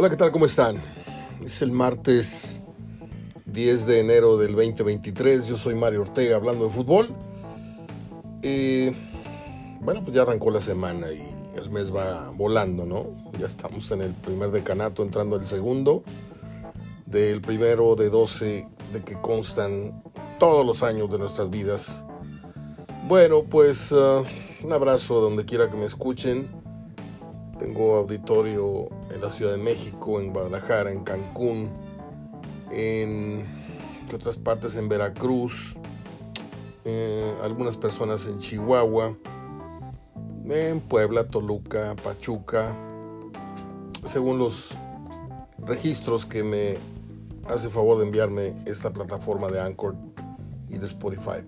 Hola, 0.00 0.10
¿qué 0.10 0.16
tal? 0.16 0.30
¿Cómo 0.30 0.46
están? 0.46 0.80
Es 1.44 1.60
el 1.60 1.72
martes 1.72 2.60
10 3.46 3.86
de 3.86 3.98
enero 3.98 4.36
del 4.36 4.54
2023. 4.54 5.48
Yo 5.48 5.56
soy 5.56 5.74
Mario 5.74 6.02
Ortega 6.02 6.36
hablando 6.36 6.66
de 6.66 6.70
fútbol. 6.70 7.08
Eh, 8.42 8.94
bueno, 9.80 10.04
pues 10.04 10.14
ya 10.14 10.22
arrancó 10.22 10.52
la 10.52 10.60
semana 10.60 11.10
y 11.10 11.20
el 11.56 11.70
mes 11.70 11.92
va 11.92 12.30
volando, 12.30 12.86
¿no? 12.86 13.06
Ya 13.40 13.48
estamos 13.48 13.90
en 13.90 14.02
el 14.02 14.14
primer 14.14 14.52
decanato, 14.52 15.02
entrando 15.02 15.34
el 15.34 15.48
segundo. 15.48 16.04
Del 17.04 17.40
primero 17.40 17.96
de 17.96 18.08
12 18.08 18.68
de 18.92 19.02
que 19.02 19.20
constan 19.20 20.00
todos 20.38 20.64
los 20.64 20.84
años 20.84 21.10
de 21.10 21.18
nuestras 21.18 21.50
vidas. 21.50 22.04
Bueno, 23.08 23.42
pues 23.42 23.90
uh, 23.90 24.24
un 24.62 24.72
abrazo 24.72 25.20
donde 25.20 25.44
quiera 25.44 25.68
que 25.68 25.76
me 25.76 25.86
escuchen. 25.86 26.57
Tengo 27.58 27.96
auditorio 27.96 28.88
en 29.12 29.20
la 29.20 29.30
Ciudad 29.30 29.52
de 29.52 29.58
México, 29.58 30.20
en 30.20 30.32
Guadalajara, 30.32 30.92
en 30.92 31.02
Cancún, 31.02 31.70
en 32.70 33.44
otras 34.14 34.36
partes 34.36 34.76
en 34.76 34.88
Veracruz, 34.88 35.76
eh, 36.84 37.34
algunas 37.42 37.76
personas 37.76 38.26
en 38.26 38.38
Chihuahua, 38.38 39.16
en 40.48 40.80
Puebla, 40.80 41.28
Toluca, 41.28 41.94
Pachuca, 42.02 42.74
según 44.06 44.38
los 44.38 44.74
registros 45.58 46.24
que 46.24 46.42
me 46.42 46.76
hace 47.52 47.68
favor 47.68 47.98
de 47.98 48.04
enviarme 48.04 48.54
esta 48.66 48.92
plataforma 48.92 49.48
de 49.48 49.60
Anchor 49.60 49.96
y 50.68 50.78
de 50.78 50.86
Spotify. 50.86 51.46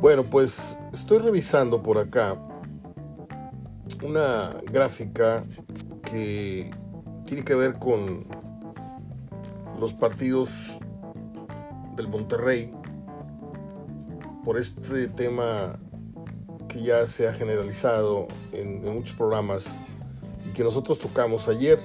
Bueno, 0.00 0.22
pues 0.24 0.78
estoy 0.92 1.18
revisando 1.18 1.82
por 1.82 1.98
acá 1.98 2.36
una 4.06 4.54
gráfica 4.70 5.44
que 6.08 6.70
tiene 7.24 7.44
que 7.44 7.56
ver 7.56 7.74
con 7.74 8.24
los 9.80 9.92
partidos 9.92 10.78
del 11.96 12.06
Monterrey 12.06 12.72
por 14.44 14.58
este 14.58 15.08
tema 15.08 15.76
que 16.68 16.82
ya 16.82 17.04
se 17.08 17.26
ha 17.26 17.34
generalizado 17.34 18.28
en, 18.52 18.84
muchos 18.84 19.16
programas 19.16 19.76
y 20.48 20.52
que 20.52 20.62
nosotros 20.62 21.00
tocamos 21.00 21.48
ayer, 21.48 21.80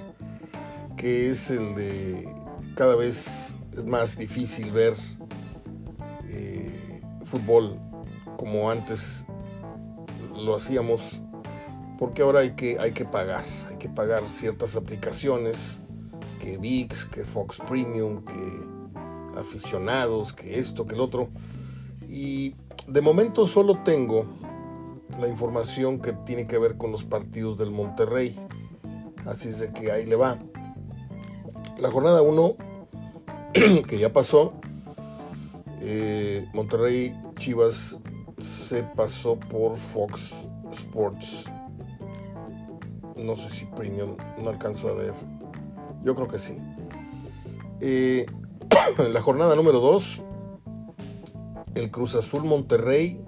que 0.97 1.31
es 1.31 1.49
el 1.49 1.73
de 1.73 2.31
cada 2.75 2.95
vez 2.95 3.55
es 3.73 3.83
más 3.83 4.15
difícil 4.15 4.71
ver 4.71 4.93
eh, 6.29 7.01
fútbol 7.25 7.79
como 8.37 8.69
antes 8.69 9.25
lo 10.35 10.55
hacíamos 10.55 11.21
porque 12.01 12.23
ahora 12.23 12.39
hay 12.39 12.53
que, 12.53 12.79
hay 12.79 12.93
que 12.93 13.05
pagar, 13.05 13.43
hay 13.69 13.75
que 13.75 13.87
pagar 13.87 14.27
ciertas 14.27 14.75
aplicaciones, 14.75 15.83
que 16.39 16.57
VIX, 16.57 17.05
que 17.05 17.23
Fox 17.25 17.59
Premium, 17.69 18.25
que 18.25 19.39
aficionados, 19.39 20.33
que 20.33 20.57
esto, 20.57 20.87
que 20.87 20.95
el 20.95 20.99
otro. 20.99 21.29
Y 22.09 22.55
de 22.87 23.01
momento 23.01 23.45
solo 23.45 23.83
tengo 23.83 24.25
la 25.19 25.27
información 25.27 26.01
que 26.01 26.13
tiene 26.13 26.47
que 26.47 26.57
ver 26.57 26.75
con 26.75 26.91
los 26.91 27.03
partidos 27.03 27.59
del 27.59 27.69
Monterrey. 27.69 28.35
Así 29.27 29.49
es 29.49 29.59
de 29.59 29.71
que 29.71 29.91
ahí 29.91 30.07
le 30.07 30.15
va. 30.15 30.39
La 31.77 31.91
jornada 31.91 32.23
1, 32.23 32.55
que 33.87 33.99
ya 33.99 34.11
pasó, 34.11 34.53
eh, 35.81 36.49
Monterrey 36.55 37.15
Chivas 37.35 37.99
se 38.39 38.81
pasó 38.81 39.39
por 39.39 39.77
Fox 39.77 40.33
Sports 40.71 41.45
no 43.23 43.35
sé 43.35 43.49
si 43.49 43.65
Premium, 43.65 44.15
no 44.41 44.49
alcanzo 44.49 44.89
a 44.89 44.93
ver. 44.93 45.13
Yo 46.03 46.15
creo 46.15 46.27
que 46.27 46.39
sí. 46.39 46.57
Eh, 47.79 48.25
en 48.97 49.13
la 49.13 49.21
jornada 49.21 49.55
número 49.55 49.79
2, 49.79 50.23
el 51.75 51.91
Cruz 51.91 52.15
Azul 52.15 52.43
Monterrey 52.43 53.23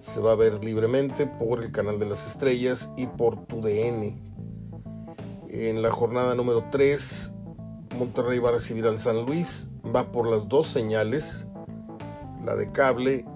se 0.00 0.20
va 0.20 0.32
a 0.32 0.36
ver 0.36 0.64
libremente 0.64 1.26
por 1.26 1.62
el 1.62 1.70
canal 1.70 1.98
de 1.98 2.06
las 2.06 2.26
estrellas 2.26 2.92
y 2.96 3.06
por 3.06 3.46
tu 3.46 3.60
DN. 3.60 4.18
En 5.48 5.82
la 5.82 5.92
jornada 5.92 6.34
número 6.34 6.64
3, 6.70 7.34
Monterrey 7.98 8.38
va 8.38 8.48
a 8.48 8.52
recibir 8.52 8.86
al 8.86 8.98
San 8.98 9.24
Luis. 9.24 9.68
Va 9.94 10.10
por 10.10 10.28
las 10.28 10.48
dos 10.48 10.68
señales, 10.68 11.46
la 12.44 12.56
de 12.56 12.72
cable, 12.72 13.26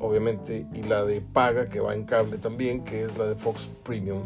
obviamente, 0.00 0.66
y 0.74 0.82
la 0.82 1.04
de 1.04 1.20
paga, 1.20 1.68
que 1.68 1.80
va 1.80 1.94
en 1.94 2.04
cable 2.04 2.38
también, 2.38 2.82
que 2.82 3.04
es 3.04 3.16
la 3.16 3.26
de 3.26 3.36
Fox 3.36 3.70
Premium 3.84 4.22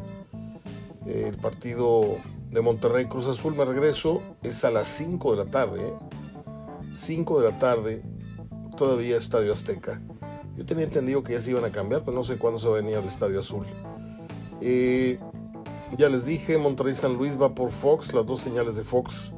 el 1.06 1.36
partido 1.36 2.18
de 2.50 2.60
Monterrey 2.60 3.06
Cruz 3.06 3.26
Azul, 3.26 3.54
me 3.54 3.64
regreso, 3.64 4.22
es 4.42 4.64
a 4.64 4.70
las 4.70 4.88
5 4.88 5.36
de 5.36 5.44
la 5.44 5.50
tarde. 5.50 5.92
5 6.92 7.38
¿eh? 7.38 7.42
de 7.42 7.50
la 7.50 7.58
tarde, 7.58 8.02
todavía 8.76 9.16
Estadio 9.16 9.52
Azteca. 9.52 10.00
Yo 10.56 10.64
tenía 10.64 10.84
entendido 10.84 11.22
que 11.22 11.34
ya 11.34 11.40
se 11.40 11.50
iban 11.50 11.64
a 11.64 11.70
cambiar, 11.70 12.02
pero 12.02 12.16
no 12.16 12.24
sé 12.24 12.38
cuándo 12.38 12.58
se 12.58 12.68
va 12.68 12.78
a 12.78 12.80
venir 12.80 12.96
al 12.96 13.04
Estadio 13.04 13.40
Azul. 13.40 13.66
Eh, 14.60 15.18
ya 15.98 16.08
les 16.08 16.24
dije, 16.24 16.56
Monterrey 16.58 16.94
San 16.94 17.14
Luis 17.14 17.40
va 17.40 17.54
por 17.54 17.70
Fox, 17.70 18.14
las 18.14 18.26
dos 18.26 18.40
señales 18.40 18.74
de 18.76 18.84
Fox. 18.84 19.32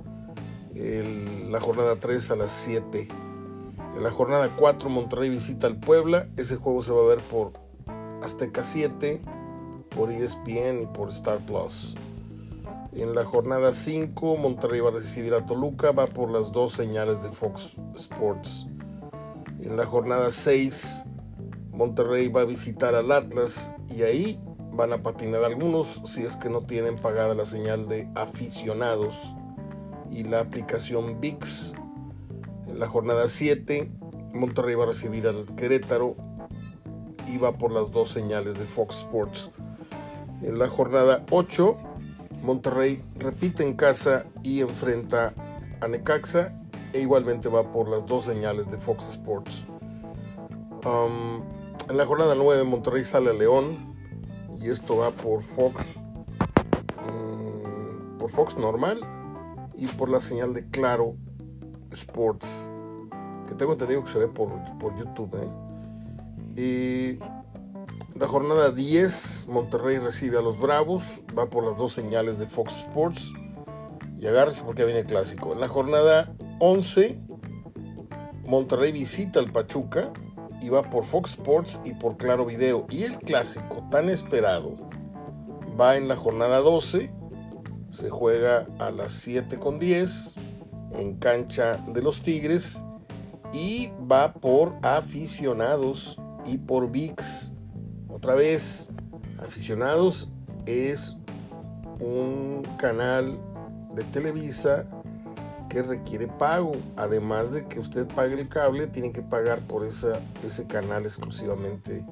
la 0.74 1.60
jornada 1.60 1.96
3 1.96 2.30
a 2.30 2.36
las 2.36 2.52
7. 2.52 3.08
En 3.96 4.02
la 4.02 4.12
jornada 4.12 4.54
4 4.56 4.88
Monterrey 4.88 5.28
visita 5.28 5.66
al 5.66 5.80
Puebla. 5.80 6.28
Ese 6.36 6.56
juego 6.56 6.82
se 6.82 6.92
va 6.92 7.02
a 7.02 7.06
ver 7.06 7.18
por 7.18 7.52
Azteca 8.22 8.62
7 8.62 9.20
por 9.94 10.10
ESPN 10.10 10.82
y 10.82 10.86
por 10.86 11.08
Star 11.08 11.38
Plus. 11.46 11.94
En 12.92 13.14
la 13.14 13.24
jornada 13.24 13.72
5, 13.72 14.36
Monterrey 14.36 14.80
va 14.80 14.88
a 14.88 14.92
recibir 14.92 15.34
a 15.34 15.46
Toluca, 15.46 15.92
va 15.92 16.06
por 16.06 16.30
las 16.30 16.52
dos 16.52 16.72
señales 16.72 17.22
de 17.22 17.30
Fox 17.30 17.76
Sports. 17.94 18.66
En 19.62 19.76
la 19.76 19.84
jornada 19.86 20.30
6, 20.30 21.04
Monterrey 21.72 22.28
va 22.28 22.40
a 22.40 22.44
visitar 22.44 22.94
al 22.94 23.12
Atlas 23.12 23.74
y 23.88 24.02
ahí 24.02 24.40
van 24.72 24.92
a 24.92 25.02
patinar 25.02 25.44
algunos 25.44 26.00
si 26.06 26.22
es 26.22 26.36
que 26.36 26.48
no 26.48 26.62
tienen 26.62 26.96
pagada 26.96 27.34
la 27.34 27.44
señal 27.44 27.88
de 27.88 28.08
aficionados 28.14 29.16
y 30.10 30.24
la 30.24 30.40
aplicación 30.40 31.20
VIX. 31.20 31.74
En 32.68 32.78
la 32.78 32.88
jornada 32.88 33.28
7, 33.28 33.90
Monterrey 34.34 34.74
va 34.74 34.84
a 34.84 34.88
recibir 34.88 35.26
al 35.26 35.46
Querétaro 35.56 36.16
y 37.26 37.38
va 37.38 37.52
por 37.52 37.72
las 37.72 37.90
dos 37.90 38.10
señales 38.10 38.58
de 38.58 38.66
Fox 38.66 38.96
Sports. 38.96 39.52
En 40.42 40.58
la 40.58 40.68
jornada 40.68 41.24
8, 41.30 41.76
Monterrey 42.42 43.02
repite 43.16 43.62
en 43.62 43.74
casa 43.74 44.26
y 44.42 44.60
enfrenta 44.60 45.34
a 45.80 45.88
Necaxa 45.88 46.52
e 46.92 47.00
igualmente 47.00 47.48
va 47.48 47.72
por 47.72 47.88
las 47.88 48.06
dos 48.06 48.24
señales 48.24 48.70
de 48.70 48.78
Fox 48.78 49.10
Sports. 49.10 49.66
Um, 50.84 51.42
en 51.88 51.96
la 51.96 52.06
jornada 52.06 52.34
9, 52.34 52.64
Monterrey 52.64 53.04
sale 53.04 53.30
a 53.30 53.32
León 53.32 53.96
y 54.60 54.70
esto 54.70 54.96
va 54.96 55.10
por 55.10 55.42
Fox, 55.42 55.96
mm, 57.04 58.18
por 58.18 58.30
Fox 58.30 58.56
normal 58.56 59.00
y 59.76 59.86
por 59.86 60.08
la 60.08 60.20
señal 60.20 60.54
de 60.54 60.68
Claro 60.70 61.16
Sports, 61.90 62.68
que 63.48 63.54
tengo 63.54 63.72
entendido 63.72 64.02
que 64.04 64.10
se 64.10 64.18
ve 64.18 64.28
por, 64.28 64.50
por 64.78 64.96
YouTube. 64.96 65.34
¿eh? 65.36 67.18
Y 67.18 67.37
la 68.18 68.26
jornada 68.26 68.72
10, 68.72 69.46
Monterrey 69.48 69.98
recibe 69.98 70.38
a 70.38 70.42
los 70.42 70.58
Bravos, 70.58 71.22
va 71.38 71.48
por 71.48 71.64
las 71.64 71.78
dos 71.78 71.92
señales 71.92 72.40
de 72.40 72.48
Fox 72.48 72.80
Sports 72.80 73.32
y 74.18 74.26
agárrese 74.26 74.64
porque 74.64 74.84
viene 74.84 75.00
el 75.00 75.06
clásico. 75.06 75.52
En 75.52 75.60
la 75.60 75.68
jornada 75.68 76.34
11, 76.58 77.16
Monterrey 78.44 78.90
visita 78.90 79.38
al 79.38 79.52
Pachuca 79.52 80.12
y 80.60 80.68
va 80.68 80.82
por 80.82 81.04
Fox 81.04 81.34
Sports 81.34 81.80
y 81.84 81.94
por 81.94 82.16
Claro 82.16 82.44
Video. 82.44 82.86
Y 82.90 83.04
el 83.04 83.18
clásico 83.18 83.86
tan 83.88 84.08
esperado 84.08 84.74
va 85.80 85.96
en 85.96 86.08
la 86.08 86.16
jornada 86.16 86.58
12, 86.58 87.12
se 87.90 88.10
juega 88.10 88.66
a 88.80 88.90
las 88.90 89.12
7 89.12 89.60
con 89.60 89.78
10 89.78 90.34
en 90.94 91.18
cancha 91.18 91.76
de 91.86 92.02
los 92.02 92.22
Tigres 92.22 92.82
y 93.52 93.92
va 94.10 94.32
por 94.32 94.74
aficionados 94.82 96.20
y 96.44 96.58
por 96.58 96.90
VIX 96.90 97.52
otra 98.18 98.34
vez, 98.34 98.90
aficionados 99.40 100.32
es 100.66 101.16
un 102.00 102.66
canal 102.76 103.38
de 103.94 104.02
Televisa 104.02 104.86
que 105.68 105.82
requiere 105.82 106.26
pago. 106.26 106.72
Además 106.96 107.52
de 107.52 107.68
que 107.68 107.78
usted 107.78 108.08
pague 108.08 108.34
el 108.34 108.48
cable, 108.48 108.88
tiene 108.88 109.12
que 109.12 109.22
pagar 109.22 109.60
por 109.68 109.86
esa, 109.86 110.20
ese 110.44 110.66
canal 110.66 111.04
exclusivamente 111.04 112.04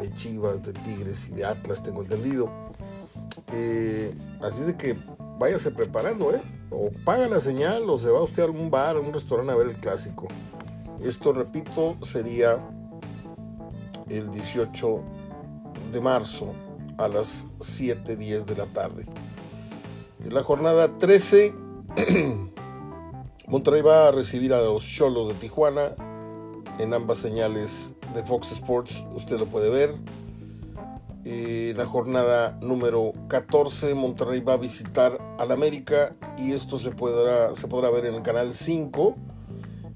de 0.00 0.12
Chivas, 0.14 0.64
de 0.64 0.72
Tigres 0.72 1.28
y 1.28 1.34
de 1.34 1.44
Atlas, 1.44 1.84
tengo 1.84 2.02
entendido. 2.02 2.50
Eh, 3.52 4.12
así 4.42 4.62
es 4.62 4.66
de 4.66 4.76
que 4.76 4.98
váyase 5.38 5.70
preparando, 5.70 6.34
¿eh? 6.34 6.42
O 6.70 6.90
paga 7.04 7.28
la 7.28 7.38
señal 7.38 7.88
o 7.88 7.96
se 7.96 8.10
va 8.10 8.24
usted 8.24 8.42
a 8.42 8.46
algún 8.46 8.72
bar, 8.72 8.96
a 8.96 9.00
un 9.00 9.12
restaurante 9.12 9.52
a 9.52 9.56
ver 9.56 9.68
el 9.68 9.76
clásico. 9.76 10.26
Esto, 11.00 11.32
repito, 11.32 11.96
sería 12.02 12.58
el 14.08 14.30
18 14.32 15.17
de 15.92 16.00
marzo 16.00 16.54
a 16.98 17.08
las 17.08 17.46
7.10 17.58 18.44
de 18.44 18.56
la 18.56 18.66
tarde. 18.66 19.06
En 20.24 20.34
la 20.34 20.42
jornada 20.42 20.98
13, 20.98 21.54
Monterrey 23.46 23.82
va 23.82 24.08
a 24.08 24.10
recibir 24.10 24.52
a 24.52 24.60
los 24.60 24.84
Cholos 24.84 25.28
de 25.28 25.34
Tijuana 25.34 25.94
en 26.78 26.92
ambas 26.92 27.18
señales 27.18 27.96
de 28.14 28.22
Fox 28.24 28.52
Sports. 28.52 29.06
Usted 29.14 29.38
lo 29.38 29.46
puede 29.46 29.70
ver. 29.70 29.94
En 31.24 31.76
la 31.76 31.86
jornada 31.86 32.58
número 32.62 33.12
14, 33.28 33.94
Monterrey 33.94 34.40
va 34.40 34.54
a 34.54 34.56
visitar 34.56 35.18
al 35.38 35.52
América 35.52 36.14
y 36.36 36.52
esto 36.52 36.78
se 36.78 36.90
podrá, 36.90 37.54
se 37.54 37.68
podrá 37.68 37.90
ver 37.90 38.06
en 38.06 38.14
el 38.14 38.22
canal 38.22 38.54
5 38.54 39.14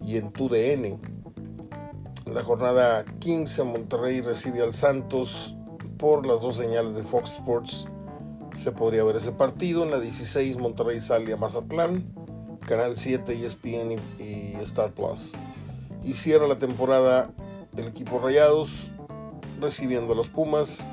y 0.04 0.18
en 0.18 0.32
TUDN. 0.32 0.84
En 2.26 2.34
la 2.34 2.42
jornada 2.42 3.04
15, 3.20 3.64
Monterrey 3.64 4.20
recibe 4.20 4.62
al 4.62 4.72
Santos 4.72 5.56
por 6.02 6.26
las 6.26 6.40
dos 6.40 6.56
señales 6.56 6.96
de 6.96 7.04
Fox 7.04 7.34
Sports. 7.34 7.86
Se 8.56 8.72
podría 8.72 9.04
ver 9.04 9.14
ese 9.14 9.30
partido. 9.30 9.84
En 9.84 9.92
la 9.92 10.00
16, 10.00 10.56
Monterrey 10.56 11.00
sale 11.00 11.32
a 11.32 11.36
Mazatlán, 11.36 12.12
Canal 12.66 12.96
7, 12.96 13.32
ESPN 13.32 14.00
y 14.18 14.56
Star 14.64 14.90
Plus. 14.90 15.32
Y 16.02 16.14
cierra 16.14 16.48
la 16.48 16.58
temporada 16.58 17.30
el 17.76 17.86
equipo 17.86 18.18
Rayados 18.18 18.90
recibiendo 19.60 20.14
a 20.14 20.16
los 20.16 20.26
Pumas 20.26 20.88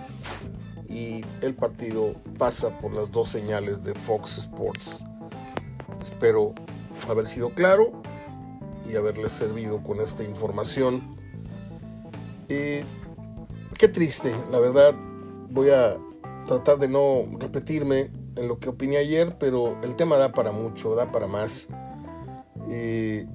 y 0.87 1.25
el 1.41 1.55
partido 1.55 2.13
pasa 2.37 2.77
por 2.77 2.93
las 2.93 3.11
dos 3.11 3.29
señales 3.29 3.83
de 3.83 3.95
Fox 3.95 4.37
Sports. 4.37 5.05
Espero 6.03 6.53
haber 7.09 7.25
sido 7.25 7.49
claro 7.49 7.99
y 8.87 8.95
haberles 8.95 9.31
servido 9.31 9.81
con 9.81 10.01
esta 10.01 10.23
información. 10.23 11.15
Eh, 12.47 12.83
qué 13.79 13.87
triste, 13.87 14.35
la 14.51 14.59
verdad. 14.59 14.93
Voy 15.49 15.69
a 15.69 15.97
tratar 16.45 16.79
de 16.79 16.89
no 16.89 17.23
repetirme 17.39 18.11
en 18.35 18.49
lo 18.49 18.59
que 18.59 18.67
opiné 18.67 18.97
ayer, 18.97 19.37
pero 19.39 19.81
el 19.81 19.95
tema 19.95 20.17
da 20.17 20.33
para 20.33 20.51
mucho, 20.51 20.95
da 20.95 21.13
para 21.13 21.27
más. 21.27 21.69
Eh, 22.69 23.25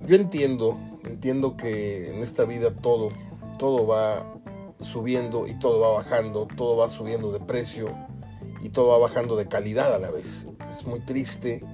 yo 0.00 0.16
entiendo, 0.16 0.76
entiendo 1.04 1.56
que 1.56 2.12
en 2.12 2.20
esta 2.20 2.44
vida 2.44 2.74
todo, 2.74 3.10
todo 3.60 3.86
va 3.86 4.26
subiendo 4.80 5.46
y 5.46 5.56
todo 5.60 5.78
va 5.78 6.02
bajando, 6.02 6.48
todo 6.56 6.76
va 6.76 6.88
subiendo 6.88 7.30
de 7.30 7.38
precio 7.38 7.86
y 8.60 8.70
todo 8.70 8.88
va 8.88 8.98
bajando 8.98 9.36
de 9.36 9.46
calidad 9.46 9.94
a 9.94 9.98
la 9.98 10.10
vez. 10.10 10.48
Es 10.68 10.84
muy 10.84 10.98
triste 10.98 11.64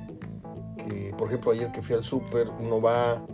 que, 0.77 1.15
por 1.17 1.29
ejemplo, 1.29 1.53
ayer 1.53 1.73
que 1.73 1.81
fui 1.81 1.97
al 1.97 2.03
súper, 2.03 2.51
uno 2.61 2.79
va 2.83 3.25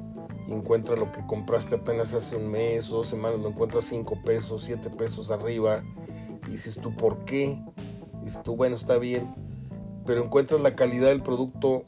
y 0.48 0.52
encuentra 0.52 0.96
lo 0.96 1.12
que 1.12 1.24
compraste 1.26 1.74
apenas 1.74 2.14
hace 2.14 2.34
un 2.34 2.50
mes 2.50 2.90
o 2.90 3.04
semanas, 3.04 3.38
lo 3.40 3.50
encuentras 3.50 3.84
5 3.84 4.22
pesos, 4.24 4.64
7 4.64 4.88
pesos 4.90 5.30
arriba, 5.30 5.82
y 6.46 6.52
dices 6.52 6.76
tú, 6.76 6.96
¿por 6.96 7.24
qué? 7.26 7.62
Dices 8.22 8.42
tú, 8.42 8.56
bueno, 8.56 8.76
está 8.76 8.96
bien, 8.96 9.34
pero 10.06 10.24
encuentras 10.24 10.62
la 10.62 10.74
calidad 10.74 11.08
del 11.08 11.22
producto, 11.22 11.82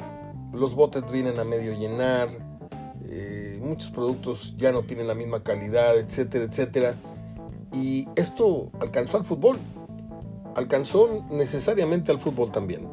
los 0.52 0.74
botes 0.74 1.10
vienen 1.10 1.38
a 1.38 1.44
medio 1.44 1.72
llenar, 1.72 2.28
eh, 3.08 3.58
muchos 3.62 3.90
productos 3.90 4.54
ya 4.58 4.72
no 4.72 4.82
tienen 4.82 5.08
la 5.08 5.14
misma 5.14 5.42
calidad, 5.42 5.96
etcétera, 5.96 6.44
etcétera. 6.44 6.96
Y 7.72 8.08
esto 8.14 8.70
alcanzó 8.80 9.16
al 9.16 9.24
fútbol, 9.24 9.58
alcanzó 10.54 11.24
necesariamente 11.30 12.12
al 12.12 12.20
fútbol 12.20 12.50
también. 12.50 12.86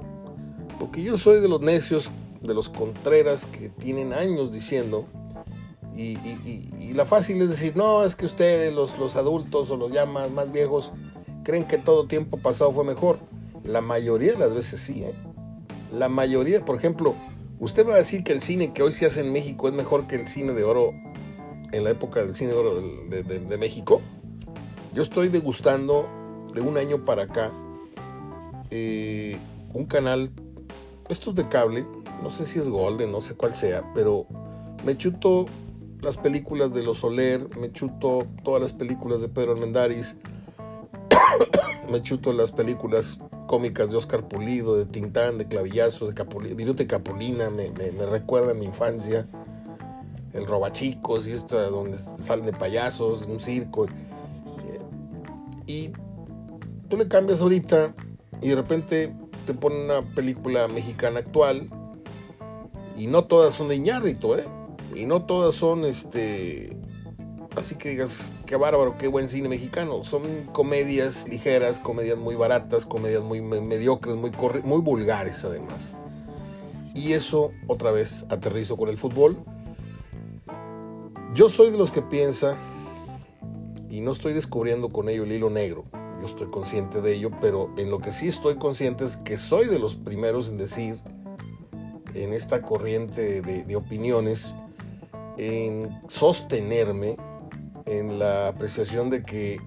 Porque 0.79 1.03
yo 1.03 1.17
soy 1.17 1.41
de 1.41 1.49
los 1.49 1.59
necios, 1.59 2.09
de 2.41 2.53
los 2.53 2.69
contreras 2.69 3.45
que 3.45 3.69
tienen 3.69 4.13
años 4.13 4.53
diciendo, 4.53 5.07
y, 5.97 6.93
la 6.93 7.05
fácil 7.05 7.41
es 7.41 7.49
decir, 7.49 7.75
no, 7.75 8.03
es 8.03 8.15
que 8.15 8.25
ustedes, 8.25 8.73
los, 8.73 8.97
los 8.97 9.15
adultos 9.15 9.71
o 9.71 9.77
los 9.77 9.91
ya 9.91 10.05
más, 10.05 10.29
más, 10.31 10.51
viejos, 10.51 10.91
creen 11.43 11.65
que 11.65 11.77
todo 11.77 12.07
tiempo 12.07 12.37
pasado 12.37 12.71
fue 12.71 12.83
mejor. 12.83 13.19
La 13.63 13.81
mayoría 13.81 14.33
de 14.33 14.39
las 14.39 14.53
veces 14.53 14.79
sí, 14.79 15.03
¿eh? 15.03 15.13
La 15.91 16.09
mayoría, 16.09 16.63
por 16.63 16.75
ejemplo, 16.75 17.15
usted 17.59 17.87
va 17.87 17.95
a 17.95 17.97
decir 17.97 18.23
que 18.23 18.33
el 18.33 18.41
cine 18.41 18.73
que 18.73 18.83
hoy 18.83 18.93
se 18.93 19.05
hace 19.05 19.21
en 19.21 19.31
México 19.31 19.67
es 19.67 19.73
mejor 19.73 20.07
que 20.07 20.15
el 20.15 20.27
cine 20.27 20.53
de 20.53 20.63
oro 20.63 20.93
en 21.71 21.83
la 21.83 21.91
época 21.91 22.21
del 22.21 22.35
cine 22.35 22.51
de 22.51 22.57
oro 22.57 22.81
de, 22.81 23.57
México. 23.57 24.01
Yo 24.93 25.03
estoy 25.03 25.29
degustando 25.29 26.07
de 26.53 26.61
un 26.61 26.77
año 26.77 27.05
para 27.05 27.23
acá 27.23 27.51
eh, 28.69 29.37
un 29.73 29.85
canal, 29.85 30.31
estos 31.09 31.35
de 31.35 31.47
cable, 31.47 31.85
no 32.21 32.29
sé 32.29 32.45
si 32.45 32.59
es 32.59 32.67
Golden, 32.67 33.11
no 33.11 33.21
sé 33.21 33.35
cuál 33.35 33.55
sea, 33.55 33.91
pero 33.93 34.27
me 34.83 34.97
chuto 34.97 35.45
las 36.01 36.17
películas 36.17 36.73
de 36.73 36.83
Los 36.83 36.99
Soler, 36.99 37.47
me 37.57 37.71
chuto 37.71 38.27
todas 38.43 38.61
las 38.61 38.73
películas 38.73 39.21
de 39.21 39.29
Pedro 39.29 39.53
Almendaris, 39.53 40.17
me 41.91 42.01
chuto 42.01 42.33
las 42.33 42.51
películas 42.51 43.19
cómicas 43.47 43.89
de 43.89 43.97
Oscar 43.97 44.27
Pulido, 44.27 44.77
de 44.77 44.85
Tintán, 44.85 45.37
de 45.37 45.47
Clavillazo, 45.47 46.07
de 46.07 46.13
Capulina, 46.13 46.73
de 46.73 46.87
Capulina, 46.87 47.49
me, 47.49 47.69
recuerda 48.05 48.51
a 48.51 48.53
mi 48.53 48.65
infancia, 48.65 49.27
el 50.33 50.45
Robachicos 50.45 51.27
y 51.27 51.31
esta 51.31 51.67
donde 51.69 51.97
salen 51.97 52.45
de 52.45 52.53
payasos, 52.53 53.25
un 53.25 53.39
circo. 53.39 53.87
Y 55.65 55.91
tú 56.89 56.97
le 56.97 57.07
cambias 57.07 57.41
ahorita 57.41 57.93
y 58.41 58.49
de 58.49 58.55
repente 58.55 59.15
te 59.45 59.53
ponen 59.53 59.85
una 59.85 60.01
película 60.13 60.67
mexicana 60.67 61.19
actual 61.19 61.67
y 62.95 63.07
no 63.07 63.25
todas 63.25 63.55
son 63.55 63.69
de 63.69 63.75
Iñárritu, 63.75 64.35
¿eh? 64.35 64.45
Y 64.95 65.05
no 65.05 65.25
todas 65.25 65.55
son, 65.55 65.85
este, 65.85 66.77
así 67.55 67.75
que 67.75 67.89
digas, 67.89 68.33
qué 68.45 68.55
bárbaro, 68.55 68.97
qué 68.97 69.07
buen 69.07 69.29
cine 69.29 69.49
mexicano. 69.49 70.03
Son 70.03 70.21
comedias 70.53 71.27
ligeras, 71.27 71.79
comedias 71.79 72.17
muy 72.17 72.35
baratas, 72.35 72.85
comedias 72.85 73.23
muy 73.23 73.41
mediocres, 73.41 74.15
muy, 74.15 74.31
muy 74.63 74.81
vulgares 74.81 75.43
además. 75.43 75.97
Y 76.93 77.13
eso 77.13 77.51
otra 77.67 77.91
vez 77.91 78.25
aterrizo 78.29 78.75
con 78.75 78.89
el 78.89 78.97
fútbol. 78.97 79.37
Yo 81.35 81.49
soy 81.49 81.69
de 81.69 81.77
los 81.77 81.91
que 81.91 82.01
piensa 82.01 82.57
y 83.89 84.01
no 84.01 84.11
estoy 84.11 84.33
descubriendo 84.33 84.89
con 84.89 85.07
ello 85.09 85.23
el 85.23 85.31
hilo 85.31 85.49
negro. 85.49 85.85
Yo 86.19 86.25
estoy 86.25 86.47
consciente 86.47 87.01
de 87.01 87.13
ello, 87.13 87.29
pero 87.39 87.71
en 87.77 87.91
lo 87.91 87.99
que 87.99 88.11
sí 88.11 88.27
estoy 88.27 88.55
consciente 88.55 89.03
es 89.03 89.17
que 89.17 89.37
soy 89.37 89.67
de 89.67 89.77
los 89.77 89.95
primeros 89.95 90.49
en 90.49 90.57
decir, 90.57 90.95
en 92.15 92.33
esta 92.33 92.61
corriente 92.63 93.41
de, 93.41 93.75
opiniones, 93.75 94.55
en 95.37 96.01
sostenerme 96.07 97.17
en 97.85 98.19
la 98.19 98.49
apreciación 98.49 99.09
de 99.09 99.23
que 99.23 99.59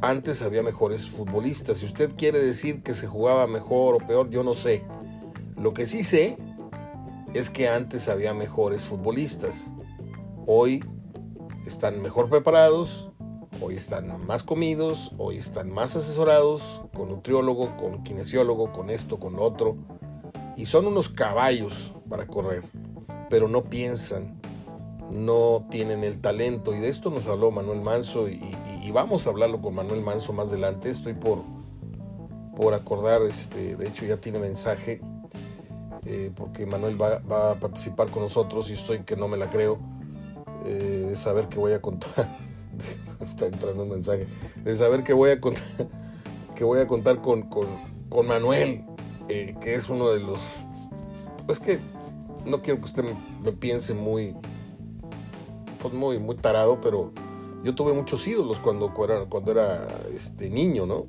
antes 0.00 0.42
había 0.42 0.62
mejores 0.62 1.08
futbolistas. 1.08 1.78
Si 1.78 1.86
usted 1.86 2.12
quiere 2.16 2.38
decir 2.38 2.82
que 2.82 2.94
se 2.94 3.06
jugaba 3.06 3.46
mejor 3.46 3.94
o 3.94 3.98
peor, 4.06 4.30
yo 4.30 4.42
no 4.42 4.54
sé. 4.54 4.84
Lo 5.56 5.74
que 5.74 5.86
sí 5.86 6.04
sé 6.04 6.36
es 7.34 7.50
que 7.50 7.68
antes 7.68 8.08
había 8.08 8.34
mejores 8.34 8.84
futbolistas. 8.84 9.72
Hoy 10.46 10.84
están 11.66 12.02
mejor 12.02 12.28
preparados, 12.28 13.12
Hoy 13.64 13.76
están 13.76 14.26
más 14.26 14.42
comidos, 14.42 15.12
hoy 15.18 15.36
están 15.36 15.70
más 15.70 15.94
asesorados 15.94 16.82
con 16.92 17.10
nutriólogo, 17.10 17.76
con 17.76 18.02
kinesiólogo, 18.02 18.72
con 18.72 18.90
esto, 18.90 19.20
con 19.20 19.34
lo 19.36 19.42
otro. 19.44 19.76
Y 20.56 20.66
son 20.66 20.88
unos 20.88 21.08
caballos 21.08 21.92
para 22.08 22.26
correr, 22.26 22.64
pero 23.30 23.46
no 23.46 23.62
piensan, 23.62 24.41
no 25.12 25.66
tienen 25.70 26.02
el 26.04 26.20
talento. 26.20 26.74
Y 26.74 26.80
de 26.80 26.88
esto 26.88 27.10
nos 27.10 27.26
habló 27.26 27.50
Manuel 27.50 27.82
Manso 27.82 28.28
y, 28.28 28.40
vamos 28.92 29.26
a 29.26 29.30
hablarlo 29.30 29.62
con 29.62 29.74
Manuel 29.74 30.02
Manso 30.02 30.32
más 30.32 30.48
adelante. 30.48 30.90
Estoy 30.90 31.14
por, 31.14 31.42
por 32.56 32.74
acordar, 32.74 33.22
este, 33.22 33.76
de 33.76 33.88
hecho 33.88 34.04
ya 34.04 34.18
tiene 34.18 34.38
mensaje, 34.38 35.00
eh, 36.04 36.30
porque 36.34 36.66
Manuel 36.66 37.00
va, 37.00 37.52
a 37.52 37.54
participar 37.54 38.10
con 38.10 38.22
nosotros 38.22 38.70
y 38.70 38.74
estoy 38.74 39.00
que 39.00 39.16
no 39.16 39.28
me 39.28 39.36
la 39.36 39.48
creo, 39.48 39.78
eh, 40.66 41.06
de 41.08 41.16
saber 41.16 41.48
que 41.48 41.58
voy 41.58 41.72
a 41.72 41.80
contar 41.80 42.28
está 43.20 43.46
entrando 43.46 43.82
un 43.82 43.90
mensaje, 43.90 44.26
de 44.64 44.74
saber 44.74 45.04
que 45.04 45.12
voy 45.12 45.30
a 45.30 45.40
contar, 45.40 45.64
que 46.54 46.64
voy 46.64 46.80
a 46.80 46.86
contar 46.86 47.20
con, 47.20 47.42
con, 47.42 48.26
Manuel, 48.26 48.84
eh, 49.28 49.54
que 49.60 49.74
es 49.74 49.88
uno 49.88 50.10
de 50.10 50.20
los... 50.20 50.38
Pues 51.46 51.58
que 51.58 51.80
no 52.44 52.60
quiero 52.62 52.78
que 52.78 52.84
usted 52.84 53.04
me, 53.42 53.52
piense 53.52 53.94
muy, 53.94 54.36
pues 55.82 55.92
muy, 55.92 56.18
muy 56.18 56.36
tarado, 56.36 56.80
pero 56.80 57.12
yo 57.64 57.74
tuve 57.74 57.92
muchos 57.92 58.26
ídolos 58.26 58.60
cuando, 58.60 58.94
cuando 58.94 59.50
era, 59.50 59.88
este, 60.14 60.48
niño, 60.48 60.86
¿no? 60.86 61.06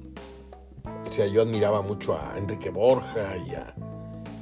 O 0.86 1.12
sea, 1.12 1.27
yo 1.27 1.44
admiraba 1.44 1.82
mucho 1.82 2.18
a 2.18 2.38
Enrique 2.38 2.72
Borja 2.72 3.38
y 3.38 3.53
a, 3.53 3.75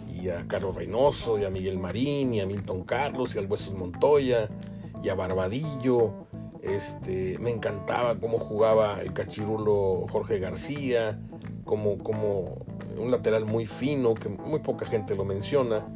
y 0.09 0.29
a 0.29 0.47
Carlos 0.47 0.75
Reynoso 0.75 1.37
y 1.37 1.43
a 1.43 1.49
Miguel 1.49 1.77
Marín 1.77 2.33
y 2.33 2.39
a 2.39 2.45
Milton 2.45 2.83
Carlos 2.83 3.35
y 3.35 3.39
al 3.39 3.45
Huesos 3.45 3.73
Montoya 3.73 4.49
y 5.03 5.09
a 5.09 5.15
Barbadillo 5.15 6.13
este, 6.61 7.39
me 7.39 7.49
encantaba 7.49 8.19
cómo 8.19 8.37
jugaba 8.37 9.01
el 9.01 9.13
cachirulo 9.13 10.05
Jorge 10.11 10.39
García, 10.39 11.19
como, 11.65 11.97
como 11.97 12.65
un 12.97 13.09
lateral 13.09 13.45
muy 13.45 13.65
fino, 13.65 14.13
que 14.13 14.29
muy 14.29 14.59
poca 14.59 14.85
gente 14.85 15.15
lo 15.15 15.25
menciona. 15.25 15.87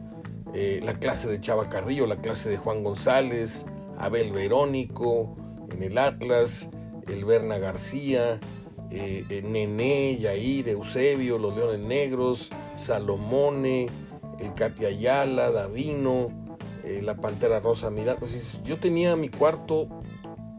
Eh, 0.54 0.82
la 0.84 0.96
clase 0.96 1.30
de 1.30 1.40
Chava 1.40 1.70
Carrillo, 1.70 2.08
la 2.08 2.18
clase 2.18 2.50
de 2.50 2.58
Juan 2.58 2.84
González, 2.84 3.66
Abel 3.98 4.32
Verónico, 4.32 5.36
en 5.72 5.84
el 5.84 5.98
Atlas, 5.98 6.70
el 7.08 7.26
Berna 7.26 7.58
García, 7.58 8.40
eh, 8.92 9.26
eh, 9.30 10.18
Yair, 10.20 10.70
Eusebio, 10.70 11.38
los 11.38 11.56
Leones 11.56 11.80
Negros, 11.80 12.50
Salomone, 12.76 13.88
el 14.40 14.54
Katia 14.54 14.90
Ayala, 14.90 15.52
Davino, 15.52 16.30
eh, 16.84 17.02
la 17.04 17.16
Pantera 17.16 17.60
Rosa. 17.60 17.90
Mira, 17.90 18.16
pues 18.18 18.62
yo 18.64 18.78
tenía 18.78 19.16
mi 19.16 19.30
cuarto 19.30 19.88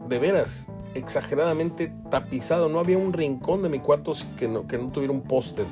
de 0.07 0.19
veras 0.19 0.71
exageradamente 0.93 1.93
tapizado. 2.09 2.69
No 2.69 2.79
había 2.79 2.97
un 2.97 3.13
rincón 3.13 3.63
de 3.63 3.69
mi 3.69 3.79
cuarto 3.79 4.11
que 4.37 4.47
no, 4.47 4.67
que 4.67 4.77
no 4.77 4.91
tuviera 4.91 5.13
un 5.13 5.21
póster. 5.21 5.65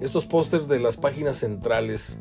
Estos 0.00 0.26
pósters 0.26 0.68
de 0.68 0.80
las 0.80 0.96
páginas 0.96 1.38
centrales 1.38 2.18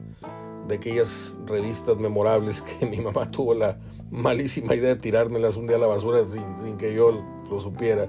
de 0.67 0.75
aquellas 0.75 1.35
revistas 1.47 1.97
memorables 1.97 2.61
que 2.61 2.85
mi 2.89 2.97
mamá 2.97 3.29
tuvo 3.31 3.53
la 3.53 3.77
malísima 4.11 4.75
idea 4.75 4.89
de 4.89 4.97
tirármelas 4.97 5.55
un 5.55 5.67
día 5.67 5.77
a 5.77 5.79
la 5.79 5.87
basura 5.87 6.23
sin, 6.23 6.77
que 6.77 6.93
yo 6.93 7.23
lo 7.49 7.59
supiera. 7.59 8.07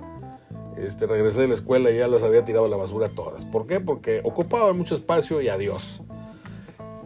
Este, 0.77 1.07
regresé 1.07 1.43
de 1.43 1.49
la 1.49 1.55
escuela 1.55 1.91
y 1.91 1.99
ya 1.99 2.09
las 2.09 2.23
había 2.23 2.45
tirado 2.45 2.67
a 2.67 2.69
la 2.69 2.77
basura 2.77 3.11
todas. 3.11 3.45
¿Por 3.45 3.67
qué? 3.67 3.81
Porque 3.81 4.21
ocupaban 4.25 4.77
mucho 4.77 4.95
espacio 4.95 5.41
y 5.41 5.49
adiós. 5.49 6.03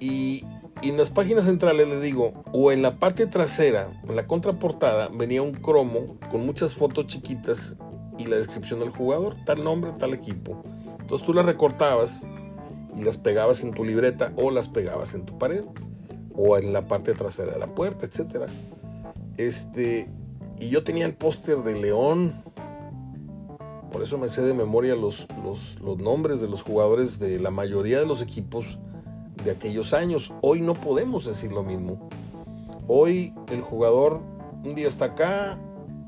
Y, 0.00 0.44
y 0.82 0.90
en 0.90 0.96
las 0.96 1.10
páginas 1.10 1.44
centrales, 1.46 1.88
le 1.88 2.00
digo, 2.00 2.44
o 2.52 2.72
en 2.72 2.82
la 2.82 2.98
parte 2.98 3.26
trasera, 3.26 3.90
en 4.08 4.16
la 4.16 4.26
contraportada, 4.26 5.08
venía 5.08 5.42
un 5.42 5.52
cromo 5.52 6.18
con 6.30 6.46
muchas 6.46 6.74
fotos 6.74 7.06
chiquitas 7.06 7.76
y 8.18 8.26
la 8.26 8.36
descripción 8.36 8.80
del 8.80 8.90
jugador, 8.90 9.36
tal 9.44 9.62
nombre, 9.62 9.92
tal 9.98 10.14
equipo. 10.14 10.62
Entonces 11.00 11.26
tú 11.26 11.34
las 11.34 11.44
recortabas 11.44 12.24
y 12.96 13.02
las 13.02 13.16
pegabas 13.16 13.62
en 13.62 13.72
tu 13.72 13.84
libreta 13.84 14.32
o 14.36 14.50
las 14.50 14.68
pegabas 14.68 15.14
en 15.14 15.24
tu 15.26 15.38
pared 15.38 15.64
o 16.34 16.56
en 16.58 16.72
la 16.72 16.86
parte 16.86 17.14
trasera 17.14 17.52
de 17.52 17.58
la 17.58 17.74
puerta, 17.74 18.06
etcétera. 18.06 18.46
Este, 19.36 20.08
y 20.58 20.70
yo 20.70 20.84
tenía 20.84 21.06
el 21.06 21.14
póster 21.14 21.58
de 21.58 21.74
León. 21.80 22.42
Por 23.92 24.02
eso 24.02 24.18
me 24.18 24.28
sé 24.28 24.42
de 24.42 24.54
memoria 24.54 24.94
los, 24.94 25.26
los, 25.80 25.98
nombres 25.98 26.40
de 26.40 26.48
los 26.48 26.62
jugadores 26.62 27.18
de 27.18 27.38
la 27.38 27.50
mayoría 27.50 28.00
de 28.00 28.06
los 28.06 28.22
equipos 28.22 28.78
de 29.44 29.50
aquellos 29.50 29.94
años. 29.94 30.34
Hoy 30.42 30.60
no 30.60 30.74
podemos 30.74 31.26
decir 31.26 31.52
lo 31.52 31.62
mismo. 31.62 32.08
Hoy 32.88 33.34
el 33.48 33.62
jugador 33.62 34.20
un 34.64 34.74
día 34.74 34.88
está 34.88 35.06
acá, 35.06 35.58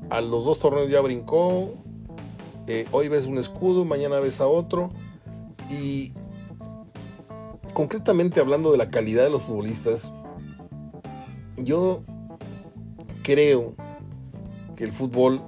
a 0.09 0.21
los 0.21 0.45
dos 0.45 0.59
torneos 0.59 0.89
ya 0.89 1.01
brincó, 1.01 1.73
eh, 2.67 2.85
hoy 2.91 3.07
ves 3.07 3.25
un 3.25 3.37
escudo, 3.37 3.85
mañana 3.85 4.19
ves 4.19 4.41
a 4.41 4.47
otro. 4.47 4.91
Y 5.69 6.13
concretamente 7.73 8.39
hablando 8.39 8.71
de 8.71 8.77
la 8.77 8.89
calidad 8.89 9.23
de 9.23 9.29
los 9.29 9.43
futbolistas, 9.43 10.13
yo 11.57 12.03
creo 13.23 13.75
que 14.75 14.83
el 14.83 14.93
fútbol 14.93 15.41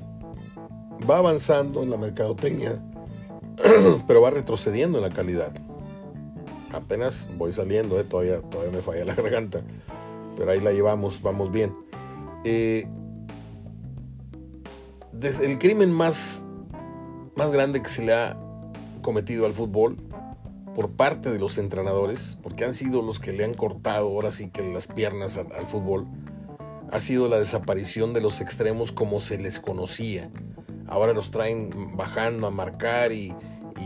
va 1.10 1.18
avanzando 1.18 1.84
en 1.84 1.90
la 1.90 1.98
mercadotecnia, 1.98 2.84
pero 4.08 4.22
va 4.22 4.30
retrocediendo 4.30 4.98
en 4.98 5.04
la 5.04 5.10
calidad. 5.10 5.52
Apenas 6.74 7.30
voy 7.38 7.54
saliendo, 7.54 8.00
eh, 8.00 8.04
todavía, 8.04 8.42
todavía 8.42 8.72
me 8.72 8.82
falla 8.82 9.06
la 9.06 9.16
garganta, 9.16 9.62
pero 10.38 10.52
ahí 10.52 10.62
la 10.62 10.72
llevamos, 10.72 11.22
vamos 11.22 11.52
bien. 11.52 11.76
Eh, 12.44 12.88
el 15.22 15.60
crimen 15.60 15.92
más, 15.92 16.46
más 17.36 17.52
grande 17.52 17.82
que 17.82 17.90
se 17.90 18.06
le 18.06 18.14
ha 18.14 18.38
cometido 19.02 19.46
al 19.46 19.54
fútbol 19.54 19.98
por 20.76 20.92
parte 20.92 21.30
de 21.32 21.40
los 21.40 21.58
entrenadores, 21.58 22.40
porque 22.42 22.64
han 22.64 22.74
sido 22.74 23.02
los 23.02 23.20
que 23.20 23.34
le 23.34 23.44
han 23.44 23.54
cortado 23.54 24.08
ahora 24.08 24.32
sí 24.32 24.50
que 24.50 24.62
las 24.74 24.88
piernas 24.88 25.38
al 25.38 25.68
fútbol, 25.68 26.08
ha 26.92 27.00
sido 27.00 27.28
la 27.28 27.40
desaparición 27.40 28.14
de 28.14 28.22
los 28.22 28.42
extremos 28.42 28.92
como 28.92 29.20
se 29.22 29.38
les 29.38 29.60
conocía. 29.60 30.30
Ahora 30.88 31.14
los 31.14 31.32
traen 31.32 31.96
bajando 31.96 32.48
a 32.48 32.52
marcar 32.52 33.12
y, 33.12 33.34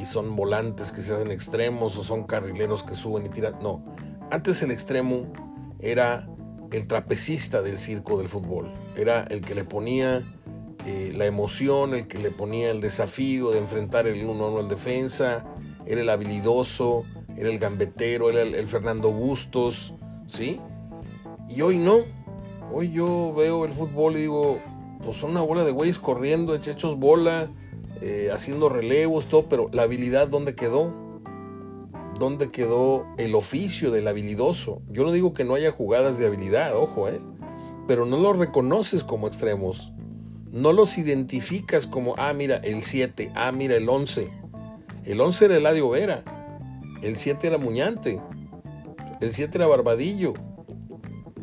son 0.06 0.36
volantes 0.36 0.92
que 0.92 1.02
se 1.02 1.16
hacen 1.16 1.32
extremos 1.32 1.98
o 1.98 2.04
son 2.04 2.26
carrileros 2.26 2.84
que 2.84 2.94
suben 2.94 3.26
y 3.26 3.30
tiran. 3.30 3.56
No, 3.60 3.84
antes 4.30 4.62
el 4.62 4.70
extremo 4.70 5.34
era 5.80 6.30
el 6.72 6.86
trapecista 6.86 7.64
del 7.64 7.80
circo 7.80 8.20
del 8.20 8.30
fútbol. 8.30 8.72
Era 8.96 9.24
el 9.24 9.42
que 9.42 9.56
le 9.56 9.64
ponía 9.64 10.24
eh, 10.86 11.12
la 11.16 11.26
emoción, 11.26 11.96
el 11.96 12.08
que 12.08 12.20
le 12.20 12.30
ponía 12.30 12.70
el 12.70 12.82
desafío 12.82 13.50
de 13.50 13.58
enfrentar 13.58 14.06
el 14.06 14.24
1-1 14.24 14.60
al 14.60 14.70
defensa. 14.70 15.48
Era 15.88 16.02
el 16.02 16.10
habilidoso, 16.10 17.06
era 17.36 17.50
el 17.50 17.58
gambetero, 17.58 18.30
era 18.30 18.44
el 18.44 18.68
Fernando 18.68 19.12
Bustos, 19.12 19.96
¿sí? 20.28 20.62
Y 21.50 21.62
hoy 21.62 21.78
no. 21.78 22.25
Hoy 22.78 22.92
yo 22.92 23.34
veo 23.34 23.64
el 23.64 23.72
fútbol 23.72 24.18
y 24.18 24.24
digo, 24.24 24.60
pues 25.02 25.16
son 25.16 25.32
una 25.32 25.40
bola 25.40 25.64
de 25.64 25.72
güeyes 25.72 25.98
corriendo, 25.98 26.54
hechos 26.56 27.00
bola, 27.00 27.50
eh, 28.02 28.32
haciendo 28.34 28.68
relevos, 28.68 29.28
todo, 29.30 29.48
pero 29.48 29.70
la 29.72 29.84
habilidad, 29.84 30.28
¿dónde 30.28 30.56
quedó? 30.56 30.94
¿Dónde 32.20 32.52
quedó 32.52 33.06
el 33.18 33.34
oficio 33.34 33.92
del 33.92 34.10
habilidoso? 34.10 34.82
Yo 34.90 35.06
no 35.06 35.14
digo 35.14 35.34
que 35.34 35.46
no 35.46 35.56
haya 35.56 35.72
jugadas 35.72 36.18
de 36.18 36.28
habilidad, 36.28 36.76
ojo, 36.76 37.08
¿eh? 37.08 37.22
Pero 37.88 38.06
no 38.06 38.18
los 38.18 38.38
reconoces 38.38 39.06
como 39.06 39.28
extremos. 39.28 39.94
No 40.52 40.74
los 40.74 40.98
identificas 40.98 41.88
como, 41.88 42.16
ah, 42.18 42.34
mira, 42.34 42.58
el 42.58 42.84
7, 42.84 43.32
ah, 43.36 43.54
mira, 43.54 43.78
el 43.78 43.88
11. 43.88 44.30
El 45.06 45.22
11 45.22 45.46
era 45.46 45.56
Eladio 45.56 45.88
Vera, 45.92 46.26
el 47.02 47.16
7 47.16 47.48
era 47.48 47.58
Muñante, 47.58 48.22
el 49.22 49.32
7 49.32 49.60
era 49.60 49.68
Barbadillo, 49.68 50.34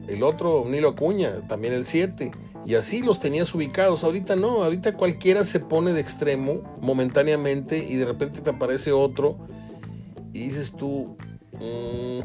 el 0.09 0.23
otro 0.23 0.65
Nilo 0.67 0.91
Acuña, 0.91 1.47
también 1.49 1.75
el 1.75 1.87
7. 1.87 2.31
Y 2.65 2.75
así 2.77 3.03
los 3.03 3.19
tenías 3.19 3.55
ubicados. 3.55 4.05
Ahorita 4.05 4.37
no, 4.37 4.63
ahorita 4.63 4.97
cualquiera 4.97 5.45
se 5.45 5.61
pone 5.61 5.93
de 5.93 6.01
extremo 6.01 6.63
momentáneamente 6.81 7.79
y 7.79 7.97
de 7.97 8.05
repente 8.05 8.41
te 8.41 8.51
aparece 8.51 8.93
otro 8.93 9.39
y 10.33 10.41
dices 10.41 10.73
tú, 10.73 11.17
mm, 11.53 12.21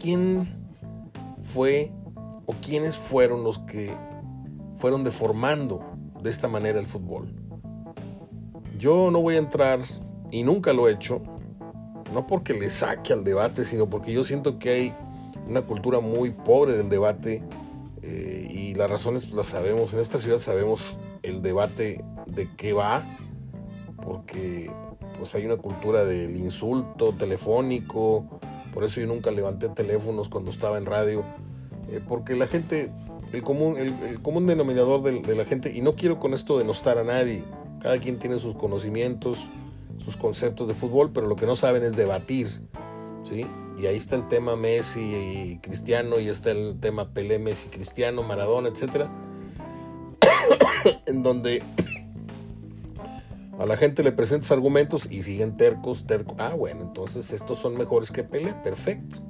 ¿quién 0.00 0.68
fue 1.42 1.92
o 2.46 2.54
quiénes 2.54 2.96
fueron 2.96 3.44
los 3.44 3.58
que 3.60 3.94
fueron 4.78 5.04
deformando 5.04 5.82
de 6.22 6.30
esta 6.30 6.48
manera 6.48 6.80
el 6.80 6.86
fútbol? 6.86 7.32
Yo 8.78 9.10
no 9.10 9.20
voy 9.22 9.36
a 9.36 9.38
entrar, 9.38 9.80
y 10.30 10.42
nunca 10.42 10.72
lo 10.72 10.88
he 10.88 10.92
hecho, 10.92 11.22
no 12.12 12.26
porque 12.26 12.52
le 12.52 12.70
saque 12.70 13.12
al 13.12 13.24
debate, 13.24 13.64
sino 13.64 13.88
porque 13.88 14.12
yo 14.12 14.22
siento 14.22 14.58
que 14.58 14.70
hay 14.70 14.94
una 15.48 15.62
cultura 15.62 16.00
muy 16.00 16.30
pobre 16.30 16.76
del 16.76 16.88
debate 16.88 17.42
eh, 18.02 18.48
y 18.50 18.74
las 18.74 18.90
razones 18.90 19.24
pues, 19.24 19.36
las 19.36 19.46
sabemos. 19.46 19.92
En 19.92 20.00
esta 20.00 20.18
ciudad 20.18 20.38
sabemos 20.38 20.96
el 21.22 21.42
debate 21.42 22.04
de 22.26 22.48
qué 22.56 22.72
va, 22.72 23.04
porque 24.02 24.70
pues 25.18 25.34
hay 25.34 25.46
una 25.46 25.56
cultura 25.56 26.04
del 26.04 26.36
insulto 26.36 27.14
telefónico, 27.14 28.40
por 28.72 28.84
eso 28.84 29.00
yo 29.00 29.06
nunca 29.06 29.30
levanté 29.30 29.68
teléfonos 29.70 30.28
cuando 30.28 30.50
estaba 30.50 30.78
en 30.78 30.86
radio, 30.86 31.24
eh, 31.90 32.00
porque 32.06 32.34
la 32.34 32.46
gente, 32.46 32.90
el 33.32 33.42
común, 33.42 33.76
el, 33.78 34.20
común 34.20 34.46
denominador 34.46 35.02
de, 35.02 35.22
de, 35.22 35.34
la 35.34 35.44
gente, 35.46 35.72
y 35.74 35.80
no 35.80 35.94
quiero 35.94 36.20
con 36.20 36.34
esto 36.34 36.58
denostar 36.58 36.98
a 36.98 37.04
nadie, 37.04 37.42
cada 37.80 37.98
quien 37.98 38.18
tiene 38.18 38.38
sus 38.38 38.54
conocimientos, 38.54 39.46
sus 39.98 40.16
conceptos 40.16 40.68
de 40.68 40.74
fútbol, 40.74 41.10
pero 41.12 41.26
lo 41.26 41.36
que 41.36 41.46
no 41.46 41.56
saben 41.56 41.82
es 41.82 41.96
debatir, 41.96 42.48
¿sí? 43.22 43.46
Y 43.78 43.86
ahí 43.86 43.96
está 43.96 44.16
el 44.16 44.28
tema 44.28 44.56
Messi 44.56 45.00
y 45.00 45.58
Cristiano, 45.58 46.18
y 46.18 46.28
está 46.28 46.50
el 46.50 46.78
tema 46.80 47.10
Pelé, 47.10 47.38
Messi, 47.38 47.68
Cristiano, 47.68 48.22
Maradona, 48.22 48.70
etc. 48.70 49.06
en 51.06 51.22
donde 51.22 51.62
a 53.58 53.66
la 53.66 53.76
gente 53.76 54.02
le 54.02 54.12
presentas 54.12 54.50
argumentos 54.50 55.10
y 55.10 55.22
siguen 55.22 55.56
tercos, 55.56 56.06
tercos. 56.06 56.36
Ah, 56.38 56.54
bueno, 56.54 56.82
entonces 56.82 57.32
estos 57.32 57.58
son 57.58 57.76
mejores 57.76 58.10
que 58.10 58.22
Pelé, 58.22 58.54
perfecto. 58.54 59.20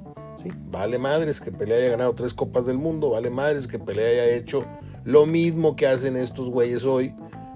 ¿sí? 0.41 0.49
Vale 0.69 0.97
madres 0.97 1.39
que 1.39 1.51
Pelé 1.51 1.75
haya 1.75 1.89
ganado 1.89 2.13
tres 2.13 2.33
copas 2.33 2.65
del 2.65 2.77
mundo, 2.77 3.11
vale 3.11 3.29
madres 3.29 3.67
que 3.67 3.79
Pelé 3.79 4.05
haya 4.07 4.35
hecho 4.35 4.65
lo 5.03 5.25
mismo 5.25 5.75
que 5.75 5.87
hacen 5.87 6.17
estos 6.17 6.49
güeyes 6.49 6.83
hoy. 6.83 7.15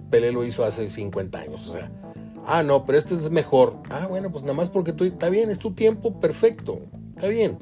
Pelé 0.09 0.31
lo 0.31 0.43
hizo 0.43 0.63
hace 0.63 0.89
50 0.89 1.37
años, 1.37 1.67
o 1.67 1.71
sea, 1.73 1.91
Ah, 2.45 2.63
no, 2.63 2.85
pero 2.85 2.97
este 2.97 3.15
es 3.15 3.29
mejor. 3.29 3.75
Ah, 3.89 4.07
bueno, 4.07 4.31
pues 4.31 4.43
nada 4.43 4.55
más 4.55 4.69
porque 4.69 4.93
tú, 4.93 5.03
está 5.03 5.29
bien, 5.29 5.49
es 5.49 5.59
tu 5.59 5.73
tiempo, 5.73 6.19
perfecto, 6.19 6.79
está 7.15 7.27
bien. 7.27 7.59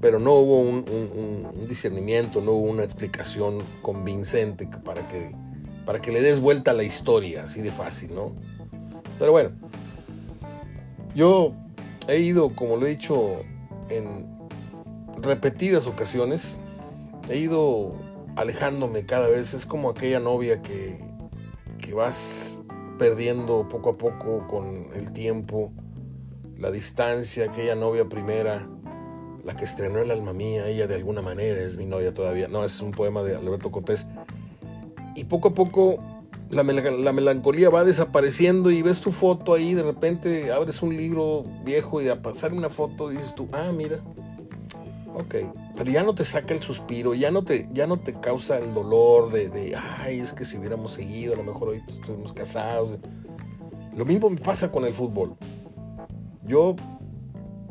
Pero 0.00 0.20
no 0.20 0.34
hubo 0.34 0.60
un, 0.60 1.66
discernimiento, 1.68 2.40
no 2.40 2.52
hubo 2.52 2.66
una 2.66 2.84
explicación 2.84 3.62
convincente 3.82 4.68
para 4.84 5.08
que, 5.08 5.34
para 5.84 6.00
que 6.00 6.12
le 6.12 6.20
des 6.20 6.40
vuelta 6.40 6.70
a 6.70 6.74
la 6.74 6.84
historia, 6.84 7.44
así 7.44 7.60
de 7.60 7.72
fácil, 7.72 8.14
¿no? 8.14 8.34
Pero 9.18 9.32
bueno, 9.32 9.50
yo 11.14 11.52
he 12.06 12.20
ido, 12.20 12.54
como 12.54 12.76
lo 12.76 12.86
he 12.86 12.90
dicho 12.90 13.40
en 13.88 14.38
repetidas 15.20 15.86
ocasiones, 15.88 16.60
he 17.28 17.38
ido 17.38 17.92
alejándome 18.36 19.04
cada 19.04 19.28
vez. 19.28 19.52
Es 19.52 19.66
como 19.66 19.90
aquella 19.90 20.20
novia 20.20 20.62
que, 20.62 21.00
que 21.78 21.92
vas 21.92 22.62
perdiendo 22.98 23.68
poco 23.68 23.90
a 23.90 23.98
poco 23.98 24.46
con 24.46 24.88
el 24.94 25.12
tiempo, 25.12 25.72
la 26.58 26.70
distancia, 26.70 27.50
aquella 27.50 27.74
novia 27.74 28.08
primera, 28.08 28.68
la 29.44 29.56
que 29.56 29.64
estrenó 29.64 30.00
el 30.00 30.10
alma 30.10 30.32
mía, 30.32 30.68
ella 30.68 30.86
de 30.86 30.96
alguna 30.96 31.22
manera 31.22 31.60
es 31.62 31.76
mi 31.76 31.86
novia 31.86 32.12
todavía. 32.12 32.48
No, 32.48 32.64
es 32.64 32.80
un 32.80 32.90
poema 32.90 33.22
de 33.22 33.36
Alberto 33.36 33.70
Cortés. 33.70 34.08
Y 35.14 35.24
poco 35.24 35.48
a 35.48 35.54
poco 35.54 36.02
la, 36.50 36.62
melancolía 36.64 37.70
va 37.70 37.84
desapareciendo 37.84 38.70
y 38.70 38.82
ves 38.82 39.00
tu 39.00 39.12
foto 39.12 39.54
ahí, 39.54 39.74
de 39.74 39.82
repente 39.82 40.52
abres 40.52 40.82
un 40.82 40.96
libro 40.96 41.44
viejo 41.64 42.00
y 42.00 42.08
a 42.08 42.22
pasar 42.22 42.52
una 42.52 42.70
foto 42.70 43.08
dices 43.08 43.34
tú, 43.34 43.48
ah, 43.52 43.70
mira, 43.74 43.98
ok, 45.14 45.34
pero 45.78 45.92
ya 45.92 46.02
no 46.02 46.12
te 46.12 46.24
saca 46.24 46.52
el 46.52 46.60
suspiro, 46.60 47.14
ya 47.14 47.30
no 47.30 47.44
te, 47.44 47.68
ya 47.72 47.86
no 47.86 47.98
te 47.98 48.12
causa 48.14 48.58
el 48.58 48.74
dolor 48.74 49.30
de, 49.30 49.48
de 49.48 49.76
ay, 49.76 50.18
es 50.18 50.32
que 50.32 50.44
si 50.44 50.58
hubiéramos 50.58 50.94
seguido, 50.94 51.34
a 51.34 51.36
lo 51.36 51.44
mejor 51.44 51.68
hoy 51.68 51.84
estuvimos 51.86 52.32
casados. 52.32 52.98
Lo 53.96 54.04
mismo 54.04 54.28
me 54.28 54.40
pasa 54.40 54.72
con 54.72 54.84
el 54.84 54.92
fútbol. 54.92 55.36
Yo 56.44 56.74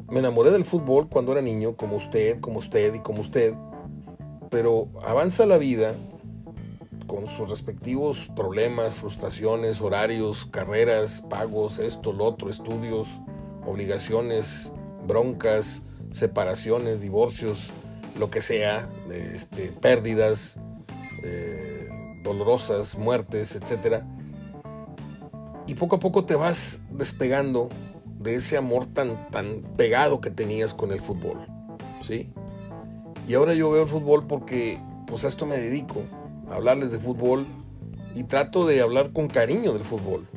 me 0.10 0.20
enamoré 0.20 0.52
del 0.52 0.64
fútbol 0.64 1.10
cuando 1.10 1.34
era 1.34 1.42
niño, 1.42 1.76
como 1.76 1.98
usted, 1.98 2.40
como 2.40 2.60
usted 2.60 2.94
y 2.94 3.00
como 3.02 3.20
usted, 3.20 3.54
pero 4.50 4.88
avanza 5.06 5.46
la 5.46 5.58
vida 5.58 5.94
con 7.08 7.28
sus 7.28 7.50
respectivos 7.50 8.30
problemas, 8.38 8.96
frustraciones, 8.96 9.82
horarios, 9.82 10.46
carreras, 10.46 11.26
pagos, 11.30 11.78
esto, 11.80 12.14
lo 12.14 12.24
otro, 12.24 12.50
estudios, 12.50 13.10
obligaciones, 13.66 14.72
broncas, 15.06 15.84
separaciones, 16.14 17.02
divorcios, 17.02 17.74
lo 18.18 18.30
que 18.30 18.42
sea, 18.42 18.90
este, 19.12 19.72
pérdidas 19.72 20.60
dolorosas, 22.28 22.98
muertes, 22.98 23.56
etc. 23.56 24.04
Y 25.66 25.76
poco 25.76 25.98
a 25.98 26.00
poco 26.00 26.26
te 26.26 26.36
vas 26.36 26.84
despegando 26.92 27.70
de 28.20 28.36
ese 28.36 28.58
amor 28.58 28.86
tan, 28.86 29.30
tan 29.32 29.62
pegado 29.78 30.22
que 30.22 30.30
tenías 30.30 30.74
con 30.74 30.92
el 30.92 31.02
fútbol. 31.02 31.48
¿sí? 32.06 32.30
Y 33.28 33.34
ahora 33.34 33.54
yo 33.54 33.72
veo 33.72 33.84
el 33.84 33.88
fútbol 33.88 34.28
porque 34.28 34.80
pues 35.08 35.26
a 35.26 35.30
esto 35.30 35.46
me 35.46 35.58
dedico 35.58 36.04
hablarles 36.50 36.92
de 36.92 37.00
fútbol 37.00 37.46
y 38.14 38.24
trato 38.24 38.66
de 38.66 38.82
hablar 38.82 39.12
con 39.14 39.28
cariño 39.28 39.74
del 39.74 39.84
fútbol. 39.84 40.28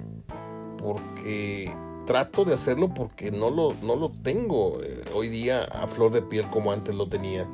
Porque 0.79 1.71
trato 2.07 2.45
de 2.45 2.55
hacerlo 2.55 2.93
porque 2.95 3.31
no 3.31 3.51
lo, 3.51 3.75
no 3.83 3.95
lo 3.97 4.11
tengo 4.11 4.83
eh, 4.83 5.05
hoy 5.15 5.29
día 5.29 5.65
a 5.65 5.87
flor 5.87 6.13
de 6.13 6.23
piel 6.23 6.49
como 6.51 6.73
antes 6.73 6.95
lo 6.95 7.09
tenía. 7.09 7.47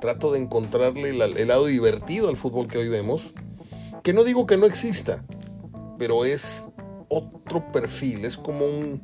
Trato 0.00 0.32
de 0.32 0.40
encontrarle 0.40 1.10
el, 1.10 1.48
lado 1.48 1.66
divertido 1.66 2.28
al 2.28 2.36
fútbol 2.36 2.68
que 2.68 2.78
hoy 2.78 2.88
vemos. 2.88 3.34
Que 4.02 4.12
no 4.12 4.24
digo 4.24 4.46
que 4.46 4.56
no 4.56 4.66
exista, 4.66 5.24
pero 5.98 6.24
es 6.24 6.68
otro 7.08 7.70
perfil. 7.72 8.24
Es 8.24 8.36
como 8.36 8.64
un, 8.64 9.02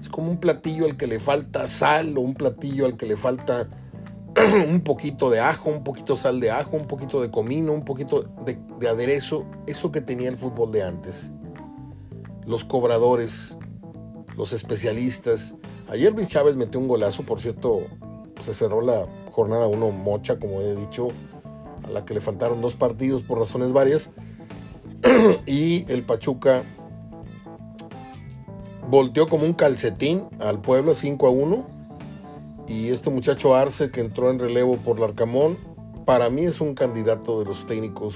es 0.00 0.08
como 0.08 0.30
un 0.30 0.38
platillo 0.38 0.84
al 0.84 0.96
que 0.96 1.06
le 1.06 1.18
falta 1.18 1.66
sal 1.66 2.16
o 2.18 2.20
un 2.20 2.34
platillo 2.34 2.86
al 2.86 2.96
que 2.96 3.06
le 3.06 3.16
falta 3.16 3.68
un 4.68 4.80
poquito 4.80 5.30
de 5.30 5.40
ajo, 5.40 5.70
un 5.70 5.84
poquito 5.84 6.16
sal 6.16 6.40
de 6.40 6.50
ajo, 6.50 6.76
un 6.76 6.86
poquito 6.86 7.22
de 7.22 7.30
comino, 7.30 7.72
un 7.72 7.84
poquito 7.84 8.24
de, 8.44 8.58
aderezo, 8.88 9.46
eso 9.66 9.92
que 9.92 10.00
tenía 10.00 10.28
el 10.28 10.36
fútbol 10.36 10.72
de 10.72 10.82
antes. 10.82 11.32
Los 12.46 12.64
cobradores, 12.64 13.58
los 14.36 14.52
especialistas. 14.52 15.56
Ayer 15.88 16.12
Luis 16.12 16.28
Chávez 16.28 16.56
metió 16.56 16.80
un 16.80 16.88
golazo, 16.88 17.22
por 17.22 17.40
cierto, 17.40 17.82
se 18.40 18.54
cerró 18.54 18.80
la 18.80 19.06
jornada 19.32 19.66
1 19.66 19.90
mocha, 19.90 20.38
como 20.38 20.60
he 20.60 20.74
dicho, 20.74 21.08
a 21.84 21.90
la 21.90 22.04
que 22.04 22.14
le 22.14 22.20
faltaron 22.20 22.60
dos 22.60 22.74
partidos 22.74 23.22
por 23.22 23.38
razones 23.38 23.72
varias. 23.72 24.10
y 25.46 25.90
el 25.92 26.02
Pachuca 26.02 26.64
volteó 28.88 29.28
como 29.28 29.44
un 29.44 29.54
calcetín 29.54 30.24
al 30.40 30.60
Puebla 30.60 30.94
5 30.94 31.26
a 31.26 31.30
1 31.30 31.66
y 32.68 32.88
este 32.88 33.10
muchacho 33.10 33.54
Arce 33.54 33.90
que 33.90 34.00
entró 34.00 34.30
en 34.30 34.38
relevo 34.38 34.76
por 34.78 34.98
Larcamón, 34.98 35.58
para 36.06 36.30
mí 36.30 36.42
es 36.42 36.60
un 36.60 36.74
candidato 36.74 37.38
de 37.38 37.46
los 37.46 37.66
técnicos 37.66 38.14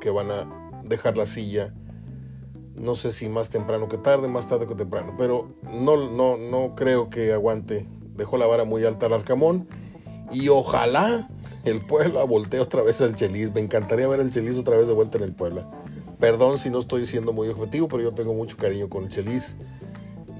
que 0.00 0.10
van 0.10 0.30
a 0.30 0.72
dejar 0.84 1.16
la 1.16 1.26
silla. 1.26 1.74
No 2.74 2.94
sé 2.94 3.10
si 3.10 3.28
más 3.28 3.50
temprano 3.50 3.88
que 3.88 3.98
tarde, 3.98 4.28
más 4.28 4.48
tarde 4.48 4.66
que 4.66 4.74
temprano, 4.74 5.14
pero 5.18 5.48
no, 5.64 5.96
no, 6.10 6.36
no 6.36 6.74
creo 6.76 7.10
que 7.10 7.32
aguante. 7.32 7.88
Dejó 8.18 8.36
la 8.36 8.46
vara 8.46 8.64
muy 8.64 8.84
alta 8.84 9.08
Larcamón 9.08 9.68
y 10.32 10.48
ojalá 10.48 11.28
el 11.64 11.80
Puebla 11.80 12.24
voltee 12.24 12.58
otra 12.58 12.82
vez 12.82 13.00
al 13.00 13.14
Chelis. 13.14 13.54
Me 13.54 13.60
encantaría 13.60 14.08
ver 14.08 14.20
al 14.20 14.30
Chelis 14.30 14.56
otra 14.56 14.76
vez 14.76 14.88
de 14.88 14.92
vuelta 14.92 15.18
en 15.18 15.24
el 15.24 15.32
Puebla. 15.32 15.70
Perdón 16.18 16.58
si 16.58 16.68
no 16.68 16.80
estoy 16.80 17.06
siendo 17.06 17.32
muy 17.32 17.48
objetivo, 17.48 17.86
pero 17.86 18.02
yo 18.02 18.12
tengo 18.12 18.34
mucho 18.34 18.56
cariño 18.56 18.88
con 18.88 19.04
el 19.04 19.08
Chelis 19.08 19.56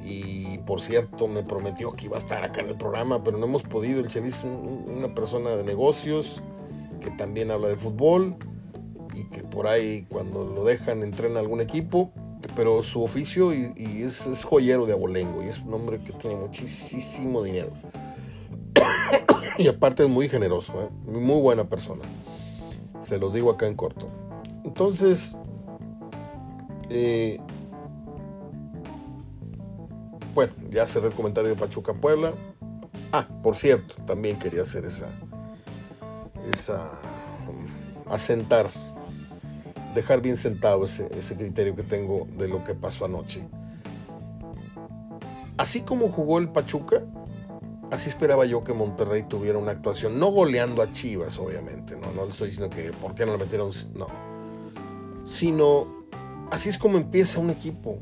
y 0.04 0.58
por 0.66 0.80
cierto 0.80 1.28
me 1.28 1.44
prometió 1.44 1.92
que 1.92 2.06
iba 2.06 2.16
a 2.16 2.18
estar 2.18 2.42
acá 2.42 2.62
en 2.62 2.70
el 2.70 2.76
programa, 2.76 3.22
pero 3.22 3.38
no 3.38 3.46
hemos 3.46 3.62
podido. 3.62 4.00
El 4.00 4.08
Chelis 4.08 4.38
es 4.38 4.44
una 4.44 5.14
persona 5.14 5.50
de 5.50 5.62
negocios 5.62 6.42
que 7.00 7.12
también 7.12 7.52
habla 7.52 7.68
de 7.68 7.76
fútbol 7.76 8.34
y 9.14 9.22
que 9.24 9.44
por 9.44 9.68
ahí 9.68 10.04
cuando 10.08 10.44
lo 10.44 10.64
dejan 10.64 11.04
entrena 11.04 11.38
algún 11.38 11.60
equipo, 11.60 12.10
pero 12.59 12.83
su 12.83 13.05
oficio 13.05 13.55
y, 13.55 14.03
es, 14.03 14.44
joyero 14.44 14.85
de 14.85 14.92
abolengo 14.92 15.44
y 15.44 15.47
es 15.47 15.61
un 15.61 15.73
hombre 15.75 16.01
que 16.01 16.12
tiene 16.12 16.35
muchísimo 16.35 17.40
dinero. 17.44 17.71
y 19.59 19.68
aparte 19.68 20.03
es 20.03 20.09
muy 20.09 20.29
generoso, 20.29 20.83
¿eh? 20.83 20.88
muy 21.05 21.40
buena 21.40 21.68
persona. 21.68 22.03
Se 23.01 23.16
los 23.16 23.33
digo 23.33 23.53
acá 23.53 23.68
en 23.68 23.77
corto. 23.77 24.09
Entonces, 24.64 25.38
eh, 26.90 27.38
bueno, 30.35 30.53
ya 30.68 30.85
cerré 30.88 31.07
el 31.07 31.14
comentario 31.14 31.51
de 31.51 31.55
Pachuca 31.55 31.94
Puebla. 31.94 32.35
Ah, 33.12 33.29
por 33.40 33.55
cierto, 33.55 33.94
también 34.05 34.37
quería 34.37 34.62
hacer 34.62 34.85
esa. 34.85 35.11
esa. 36.53 36.90
Um, 37.49 38.12
asentar. 38.12 38.68
Dejar 39.94 40.20
bien 40.20 40.37
sentado 40.37 40.85
ese, 40.85 41.09
ese 41.16 41.37
criterio 41.37 41.74
que 41.74 41.83
tengo 41.83 42.27
de 42.37 42.48
lo 42.48 42.64
que 42.64 42.74
pasó 42.74 43.05
anoche. 43.05 43.46
Así 45.57 45.81
como 45.81 46.11
jugó 46.11 46.38
el 46.38 46.51
Pachuca, 46.51 47.03
así 47.90 48.09
esperaba 48.09 48.46
yo 48.46 48.62
que 48.62 48.72
Monterrey 48.72 49.24
tuviera 49.24 49.59
una 49.59 49.72
actuación, 49.72 50.18
no 50.18 50.31
goleando 50.31 50.83
a 50.83 50.92
Chivas, 50.92 51.38
obviamente, 51.38 51.96
no, 51.96 52.12
no 52.12 52.24
le 52.24 52.31
estoy 52.31 52.51
diciendo 52.51 52.74
que 52.74 52.92
por 52.92 53.14
qué 53.14 53.27
no 53.27 53.33
le 53.33 53.38
metieron, 53.38 53.70
no, 53.94 54.07
sino 55.24 56.07
así 56.53 56.68
es 56.68 56.79
como 56.79 56.96
empieza 56.96 57.40
un 57.40 57.51
equipo, 57.51 57.98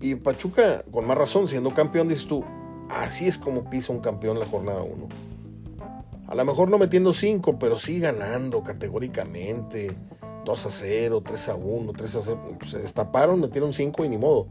y 0.00 0.14
Pachuca, 0.14 0.84
con 0.90 1.06
más 1.06 1.16
razón, 1.16 1.48
siendo 1.48 1.72
campeón, 1.72 2.08
dices 2.08 2.26
tú, 2.26 2.44
así 2.90 3.26
es 3.26 3.38
como 3.38 3.70
pisa 3.70 3.92
un 3.92 4.00
campeón 4.00 4.38
la 4.38 4.46
jornada 4.46 4.82
1. 4.82 5.08
A 6.28 6.34
lo 6.34 6.44
mejor 6.44 6.68
no 6.68 6.76
metiendo 6.76 7.12
5, 7.12 7.58
pero 7.58 7.78
sí 7.78 8.00
ganando 8.00 8.62
categóricamente. 8.62 9.92
2 10.46 10.66
a 10.66 10.70
0, 10.70 11.22
3 11.26 11.48
a 11.48 11.54
1, 11.56 11.92
3 11.92 12.16
a 12.16 12.22
0. 12.22 12.58
Se 12.66 12.78
destaparon, 12.78 13.40
metieron 13.40 13.74
5 13.74 14.04
y 14.04 14.08
ni 14.08 14.16
modo 14.16 14.46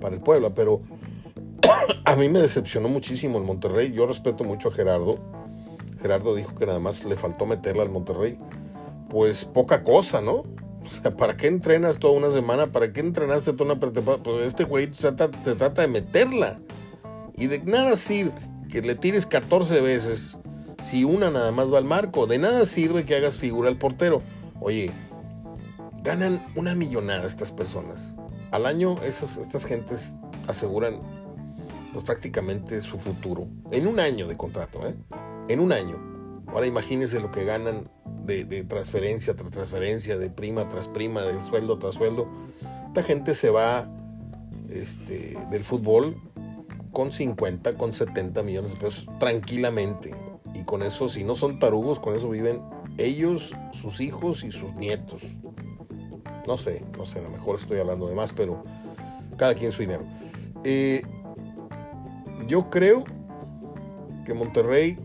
para 0.00 0.14
el 0.14 0.20
Puebla. 0.20 0.52
Pero 0.54 0.82
a 2.04 2.16
mí 2.16 2.28
me 2.28 2.40
decepcionó 2.40 2.88
muchísimo 2.88 3.38
el 3.38 3.44
Monterrey. 3.44 3.92
Yo 3.92 4.06
respeto 4.06 4.44
mucho 4.44 4.68
a 4.68 4.72
Gerardo. 4.72 5.18
Gerardo 6.02 6.34
dijo 6.34 6.54
que 6.56 6.66
nada 6.66 6.80
más 6.80 7.04
le 7.04 7.16
faltó 7.16 7.46
meterla 7.46 7.84
al 7.84 7.90
Monterrey. 7.90 8.38
Pues 9.08 9.44
poca 9.44 9.84
cosa, 9.84 10.20
¿no? 10.20 10.42
O 10.82 10.88
sea, 10.88 11.16
¿para 11.16 11.36
qué 11.36 11.46
entrenas 11.46 11.98
toda 11.98 12.12
una 12.14 12.30
semana? 12.30 12.66
¿Para 12.66 12.92
qué 12.92 13.00
entrenaste 13.00 13.52
toda 13.52 13.72
una 13.72 13.80
pretemporada? 13.80 14.22
Pues 14.22 14.46
este 14.46 14.64
güey 14.64 14.88
te 14.88 15.12
trata, 15.12 15.82
de 15.82 15.88
meterla. 15.88 16.58
Y 17.36 17.46
de 17.46 17.60
nada 17.60 17.96
sirve 17.96 18.34
que 18.68 18.82
le 18.82 18.96
tires 18.96 19.26
14 19.26 19.80
veces 19.80 20.36
si 20.80 21.04
una 21.04 21.30
nada 21.30 21.52
más 21.52 21.72
va 21.72 21.78
al 21.78 21.84
marco. 21.84 22.26
De 22.26 22.38
nada 22.38 22.64
sirve 22.64 23.04
que 23.04 23.14
hagas 23.14 23.38
figura 23.38 23.68
al 23.68 23.78
portero. 23.78 24.22
Oye, 24.60 24.92
ganan 26.06 26.46
una 26.54 26.74
millonada 26.74 27.26
estas 27.26 27.50
personas. 27.50 28.16
Al 28.52 28.64
año 28.64 29.02
esas, 29.02 29.36
estas 29.38 29.66
gentes 29.66 30.16
aseguran 30.46 31.00
pues 31.92 32.04
prácticamente 32.04 32.80
su 32.80 32.96
futuro. 32.96 33.48
En 33.72 33.88
un 33.88 33.98
año 33.98 34.28
de 34.28 34.36
contrato, 34.36 34.86
¿eh? 34.86 34.94
En 35.48 35.60
un 35.60 35.72
año. 35.72 35.96
Ahora 36.46 36.66
imagínense 36.66 37.18
lo 37.20 37.32
que 37.32 37.44
ganan 37.44 37.90
de, 38.24 38.44
transferencia 38.64 39.34
tras 39.34 39.50
transferencia, 39.50 40.16
de 40.16 40.30
prima 40.30 40.68
tras 40.68 40.86
prima, 40.86 41.22
de 41.22 41.40
sueldo 41.40 41.78
tras 41.78 41.96
sueldo. 41.96 42.28
Esta 42.88 43.02
gente 43.02 43.34
se 43.34 43.50
va 43.50 43.88
este, 44.70 45.36
del 45.50 45.64
fútbol 45.64 46.16
con 46.92 47.12
50, 47.12 47.74
con 47.74 47.92
70 47.92 48.42
millones 48.42 48.72
de 48.72 48.76
pesos 48.78 49.08
tranquilamente. 49.18 50.14
Y 50.54 50.62
con 50.62 50.82
eso, 50.82 51.08
si 51.08 51.24
no 51.24 51.34
son 51.34 51.58
tarugos, 51.58 51.98
con 51.98 52.14
eso 52.14 52.30
viven 52.30 52.62
ellos, 52.96 53.52
sus 53.72 54.00
hijos 54.00 54.44
y 54.44 54.52
sus 54.52 54.74
nietos. 54.74 55.20
No 56.46 56.56
sé, 56.56 56.82
no 56.96 57.04
sé, 57.04 57.18
a 57.18 57.22
lo 57.22 57.30
mejor 57.30 57.56
estoy 57.58 57.78
hablando 57.78 58.08
de 58.08 58.14
más, 58.14 58.32
pero 58.32 58.62
cada 59.36 59.54
quien 59.54 59.72
su 59.72 59.82
dinero. 59.82 60.04
Eh, 60.64 61.02
yo 62.46 62.70
creo 62.70 63.04
que 64.24 64.34
Monterrey 64.34 64.98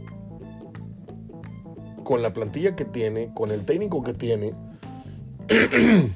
con 2.03 2.21
la 2.21 2.33
plantilla 2.33 2.75
que 2.75 2.85
tiene, 2.85 3.33
con 3.33 3.51
el 3.51 3.65
técnico 3.65 4.03
que 4.03 4.13
tiene, 4.13 4.53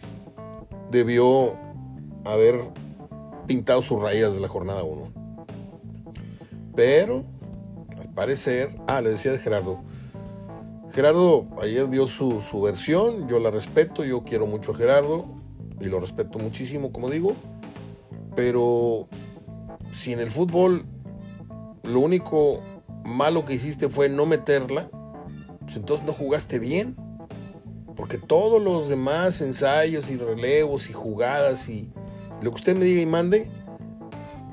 debió 0.92 1.54
haber 2.26 2.60
pintado 3.48 3.82
sus 3.82 4.02
rayas 4.02 4.36
de 4.36 4.42
la 4.42 4.48
jornada 4.48 4.84
1. 4.84 5.12
Pero, 6.76 7.24
al 7.98 8.14
parecer, 8.14 8.76
ah, 8.88 9.02
le 9.02 9.12
decía 9.12 9.32
de 9.32 9.40
Gerardo. 9.40 9.80
Gerardo 10.96 11.48
ayer 11.62 11.90
dio 11.90 12.08
su, 12.08 12.62
versión, 12.64 13.28
yo 13.28 13.38
la 13.40 13.52
respeto, 13.52 14.06
yo 14.06 14.24
quiero 14.24 14.48
mucho 14.48 14.72
a 14.72 14.76
Gerardo. 14.78 15.26
y 15.82 15.90
lo 15.90 16.00
respeto 16.00 16.40
muchísimo, 16.40 16.94
como 16.94 17.10
digo, 17.10 17.36
pero 18.34 19.10
si 19.92 20.14
en 20.14 20.22
el 20.22 20.32
fútbol 20.32 20.86
lo 21.84 22.00
único 22.00 22.62
malo 23.04 23.44
que 23.44 23.56
hiciste 23.56 23.90
fue 23.90 24.08
no 24.08 24.26
meterla, 24.26 24.90
pues 25.60 25.76
entonces 25.76 26.06
no 26.06 26.14
jugaste 26.14 26.60
bien. 26.60 26.96
Porque 27.98 28.18
todos 28.18 28.64
los 28.64 28.88
demás 28.88 29.42
ensayos 29.42 30.10
y 30.10 30.16
relevos 30.16 30.90
y 30.90 30.94
jugadas 30.94 31.68
y 31.68 31.92
lo 32.42 32.52
que 32.52 32.56
usted 32.56 32.78
me 32.78 32.86
diga 32.86 33.02
y 33.02 33.06
mande, 33.06 33.50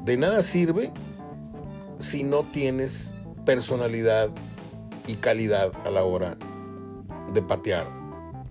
de 0.05 0.17
nada 0.17 0.43
sirve 0.43 0.91
si 2.01 2.25
no 2.25 2.51
tienes 2.51 3.17
personalidad 3.45 4.29
y 5.07 5.15
calidad 5.15 5.73
a 5.87 5.91
la 5.91 6.05
hora 6.05 6.37
de 7.33 7.43
patear 7.43 7.87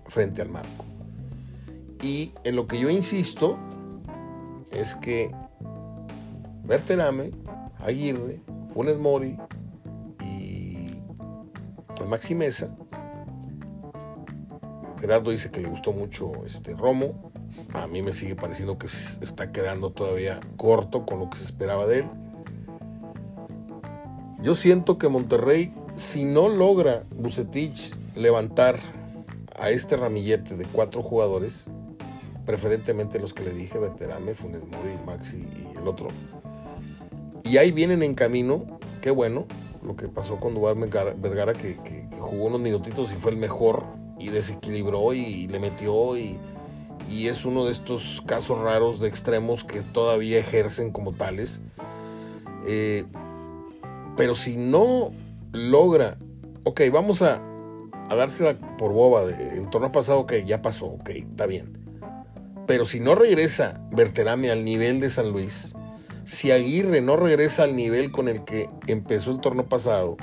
frente 0.06 0.42
al 0.42 0.48
marco. 0.48 0.84
Y 2.02 2.32
en 2.44 2.56
lo 2.56 2.66
que 2.66 2.78
yo 2.78 2.90
insisto 2.90 3.58
es 4.70 4.94
que 4.94 5.30
Berterame, 6.64 7.30
Aguirre, 7.78 8.40
Funes 8.74 8.98
Mori 8.98 9.38
y 10.20 10.96
Maxi 12.08 12.34
Mesa. 12.34 12.76
Gerardo 15.00 15.30
dice 15.30 15.50
que 15.50 15.60
le 15.60 15.68
gustó 15.68 15.92
mucho 15.92 16.32
este 16.46 16.74
Romo. 16.74 17.32
A 17.74 17.86
mí 17.86 18.02
me 18.02 18.12
sigue 18.12 18.36
pareciendo 18.36 18.78
que 18.78 18.86
está 18.86 19.50
quedando 19.50 19.90
todavía 19.90 20.40
corto 20.56 21.04
con 21.06 21.18
lo 21.18 21.30
que 21.30 21.38
se 21.38 21.44
esperaba 21.44 21.86
de 21.86 22.00
él. 22.00 22.04
Yo 24.42 24.54
siento 24.54 24.98
que 24.98 25.08
Monterrey, 25.08 25.72
si 25.94 26.24
no 26.24 26.48
logra 26.48 27.04
Bucetich 27.14 27.94
levantar 28.16 28.78
a 29.58 29.70
este 29.70 29.96
ramillete 29.96 30.56
de 30.56 30.64
cuatro 30.64 31.02
jugadores, 31.02 31.66
preferentemente 32.46 33.18
los 33.18 33.34
que 33.34 33.44
le 33.44 33.52
dije, 33.52 33.78
Veterame, 33.78 34.34
Funes 34.34 34.62
Mori, 34.62 34.96
Maxi 35.06 35.36
y 35.36 35.78
el 35.78 35.86
otro. 35.86 36.08
Y 37.44 37.58
ahí 37.58 37.72
vienen 37.72 38.02
en 38.02 38.14
camino, 38.14 38.78
qué 39.00 39.10
bueno, 39.10 39.46
lo 39.84 39.96
que 39.96 40.08
pasó 40.08 40.38
con 40.38 40.54
Duarte 40.54 41.14
Vergara, 41.16 41.52
que, 41.52 41.76
jugó 42.18 42.46
unos 42.46 42.60
minutitos 42.60 43.12
y 43.12 43.16
fue 43.16 43.32
el 43.32 43.36
mejor 43.36 43.84
y 44.18 44.28
desequilibró 44.28 45.12
y, 45.12 45.48
le 45.48 45.58
metió 45.58 46.16
y, 46.16 46.38
y, 47.10 47.28
es 47.28 47.44
uno 47.44 47.64
de 47.64 47.72
estos 47.72 48.22
casos 48.26 48.58
raros 48.58 49.00
de 49.00 49.08
extremos 49.08 49.64
que 49.64 49.82
todavía 49.82 50.38
ejercen 50.38 50.92
como 50.92 51.12
tales. 51.12 51.60
Eh, 52.66 53.04
pero 54.16 54.34
si 54.34 54.56
no 54.56 55.12
logra, 55.52 56.18
ok, 56.64 56.80
vamos 56.92 57.22
a, 57.22 57.42
a 58.08 58.14
dársela 58.14 58.58
por 58.78 58.92
boba. 58.92 59.24
De, 59.24 59.58
el 59.58 59.68
torneo 59.70 59.92
pasado, 59.92 60.20
ok, 60.20 60.34
ya 60.44 60.62
pasó, 60.62 60.86
ok, 60.86 61.10
está 61.10 61.46
bien. 61.46 61.78
Pero 62.66 62.84
si 62.84 63.00
no 63.00 63.14
regresa 63.14 63.80
Berterame 63.90 64.50
al 64.50 64.64
nivel 64.64 65.00
de 65.00 65.10
San 65.10 65.30
Luis, 65.30 65.74
si 66.24 66.50
Aguirre 66.52 67.00
no 67.00 67.16
regresa 67.16 67.64
al 67.64 67.74
nivel 67.74 68.12
con 68.12 68.28
el 68.28 68.44
que 68.44 68.70
empezó 68.86 69.32
el 69.32 69.40
torneo 69.40 69.68
pasado 69.68 70.16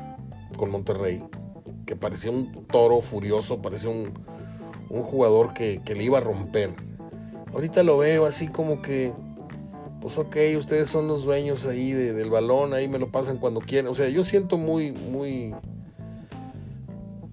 con 0.56 0.72
Monterrey, 0.72 1.24
que 1.86 1.96
parecía 1.96 2.32
un 2.32 2.66
toro 2.68 3.02
furioso, 3.02 3.62
parecía 3.62 3.90
un, 3.90 4.14
jugador 4.90 5.54
que, 5.54 5.82
le 5.86 6.04
iba 6.04 6.18
a 6.18 6.22
romper. 6.22 6.72
Ahorita 7.54 7.84
lo 7.84 7.98
veo 7.98 8.26
así 8.26 8.48
como 8.48 8.82
que, 8.82 9.14
pues 10.02 10.18
ok, 10.18 10.36
ustedes 10.58 10.88
son 10.88 11.08
los 11.08 11.24
dueños 11.24 11.66
ahí 11.66 11.92
del 11.92 12.30
balón, 12.30 12.74
ahí 12.74 12.88
me 12.88 13.00
lo 13.00 13.10
pasan 13.12 13.38
cuando 13.38 13.60
quieran. 13.60 13.92
O 13.92 13.96
sea, 13.96 14.10
yo 14.10 14.24
siento 14.24 14.58
muy, 14.58 14.92
muy 14.92 15.54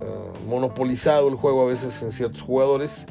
ah, 0.00 0.33
monopolizado 0.48 1.29
el 1.29 1.37
juego 1.37 1.62
a 1.62 1.66
veces 1.66 2.02
en 2.02 2.12
ciertos 2.12 2.42
jugadores 2.42 3.07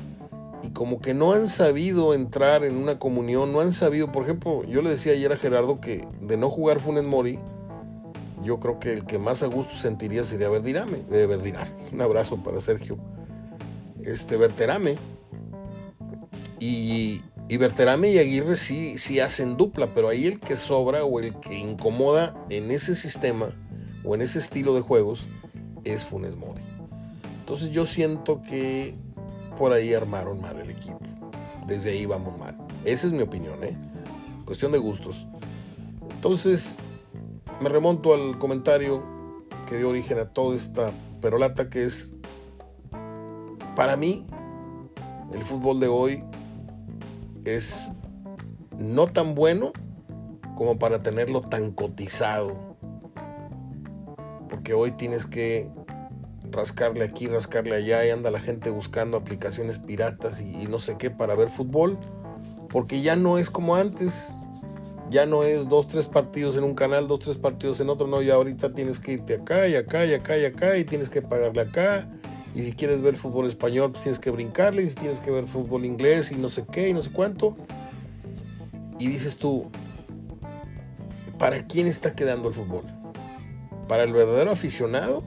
y 0.63 0.69
como 0.69 0.99
que 0.99 1.13
no 1.13 1.33
han 1.33 1.47
sabido 1.47 2.13
entrar 2.13 2.63
en 2.63 2.75
una 2.75 2.99
comunión, 2.99 3.53
no 3.53 3.61
han 3.61 3.71
sabido, 3.71 4.11
por 4.11 4.23
ejemplo, 4.23 4.63
yo 4.63 4.81
le 4.81 4.89
decía 4.89 5.13
ayer 5.13 5.31
a 5.31 5.37
Gerardo 5.37 5.79
que 5.79 6.07
de 6.21 6.37
no 6.37 6.49
jugar 6.49 6.79
Funes 6.79 7.03
Mori, 7.03 7.39
yo 8.43 8.59
creo 8.59 8.79
que 8.79 8.93
el 8.93 9.05
que 9.05 9.17
más 9.17 9.41
a 9.43 9.47
gusto 9.47 9.75
sentiría 9.75 10.23
sería 10.23 10.49
Verdirame, 10.49 10.99
de 11.09 11.25
Verdirame. 11.25 11.71
Un 11.91 12.01
abrazo 12.01 12.37
para 12.37 12.59
Sergio. 12.61 12.97
Este 14.03 14.37
Verterame. 14.37 14.97
Y, 16.59 17.21
y 17.47 17.57
Berterame 17.57 18.09
y 18.09 18.17
Aguirre 18.17 18.55
sí, 18.55 18.97
sí 18.97 19.19
hacen 19.19 19.55
dupla, 19.55 19.93
pero 19.93 20.09
ahí 20.09 20.25
el 20.25 20.39
que 20.39 20.57
sobra 20.57 21.03
o 21.03 21.19
el 21.19 21.39
que 21.39 21.57
incomoda 21.57 22.35
en 22.49 22.71
ese 22.71 22.95
sistema 22.95 23.49
o 24.03 24.15
en 24.15 24.21
ese 24.21 24.39
estilo 24.39 24.73
de 24.73 24.81
juegos 24.81 25.25
es 25.83 26.05
Funes 26.05 26.35
Mori. 26.35 26.61
Entonces 27.39 27.69
yo 27.69 27.85
siento 27.85 28.41
que 28.41 28.95
por 29.59 29.73
ahí 29.73 29.93
armaron 29.93 30.41
mal 30.41 30.59
el 30.59 30.71
equipo. 30.71 30.99
Desde 31.67 31.91
ahí 31.91 32.05
vamos 32.05 32.37
mal. 32.37 32.57
Esa 32.83 33.07
es 33.07 33.13
mi 33.13 33.21
opinión, 33.21 33.63
¿eh? 33.63 33.77
Cuestión 34.45 34.71
de 34.71 34.79
gustos. 34.79 35.27
Entonces, 36.11 36.77
me 37.61 37.69
remonto 37.69 38.13
al 38.13 38.39
comentario 38.39 39.03
que 39.67 39.77
dio 39.77 39.89
origen 39.89 40.17
a 40.17 40.25
toda 40.25 40.55
esta 40.55 40.91
perolata 41.21 41.69
que 41.69 41.85
es, 41.85 42.13
para 43.75 43.95
mí, 43.95 44.25
el 45.33 45.43
fútbol 45.43 45.79
de 45.79 45.87
hoy 45.87 46.23
es 47.45 47.91
no 48.77 49.07
tan 49.07 49.35
bueno 49.35 49.71
como 50.55 50.79
para 50.79 51.01
tenerlo 51.01 51.41
tan 51.41 51.71
cotizado. 51.71 52.75
Porque 54.49 54.73
hoy 54.73 54.91
tienes 54.91 55.25
que 55.25 55.69
rascarle 56.51 57.03
aquí, 57.03 57.27
rascarle 57.27 57.75
allá 57.75 58.05
y 58.05 58.09
anda 58.09 58.31
la 58.31 58.39
gente 58.39 58.69
buscando 58.69 59.17
aplicaciones 59.17 59.79
piratas 59.79 60.41
y, 60.41 60.67
no 60.67 60.79
sé 60.79 60.95
qué 60.97 61.11
para 61.11 61.35
ver 61.35 61.49
fútbol, 61.49 61.97
porque 62.69 63.01
ya 63.01 63.15
no 63.15 63.37
es 63.37 63.49
como 63.49 63.75
antes, 63.75 64.37
ya 65.09 65.25
no 65.25 65.43
es 65.43 65.67
dos, 65.67 65.87
tres 65.87 66.07
partidos 66.07 66.57
en 66.57 66.63
un 66.63 66.73
canal, 66.73 67.07
dos, 67.07 67.19
tres 67.19 67.37
partidos 67.37 67.79
en 67.81 67.89
otro, 67.89 68.07
no, 68.07 68.21
ya 68.21 68.35
ahorita 68.35 68.73
tienes 68.73 68.99
que 68.99 69.13
irte 69.13 69.35
acá 69.35 69.67
y 69.67 69.75
acá 69.75 70.05
y 70.05 70.13
acá 70.13 70.37
y 70.37 70.45
acá 70.45 70.77
y 70.77 70.85
tienes 70.85 71.09
que 71.09 71.21
pagarle 71.21 71.61
acá. 71.61 72.07
Y 72.55 72.63
si 72.63 72.71
quieres 72.71 73.01
ver 73.01 73.17
fútbol 73.17 73.45
español, 73.45 73.91
pues 73.91 74.03
tienes 74.03 74.19
que 74.19 74.31
brincarle. 74.31 74.83
Y 74.83 74.89
si 74.89 74.95
tienes 74.95 75.19
que 75.19 75.29
ver 75.29 75.45
fútbol 75.45 75.85
inglés 75.85 76.31
y 76.31 76.35
no 76.35 76.49
sé 76.49 76.65
qué 76.71 76.89
y 76.89 76.93
no 76.93 77.01
sé 77.01 77.11
cuánto. 77.11 77.55
Y 78.97 79.07
dices 79.07 79.37
tú, 79.37 79.69
¿para 81.37 81.67
quién 81.67 81.85
está 81.85 82.15
quedando 82.15 82.47
el 82.47 82.55
fútbol? 82.55 82.85
¿Para 83.87 84.03
el 84.03 84.13
verdadero 84.13 84.51
aficionado? 84.51 85.23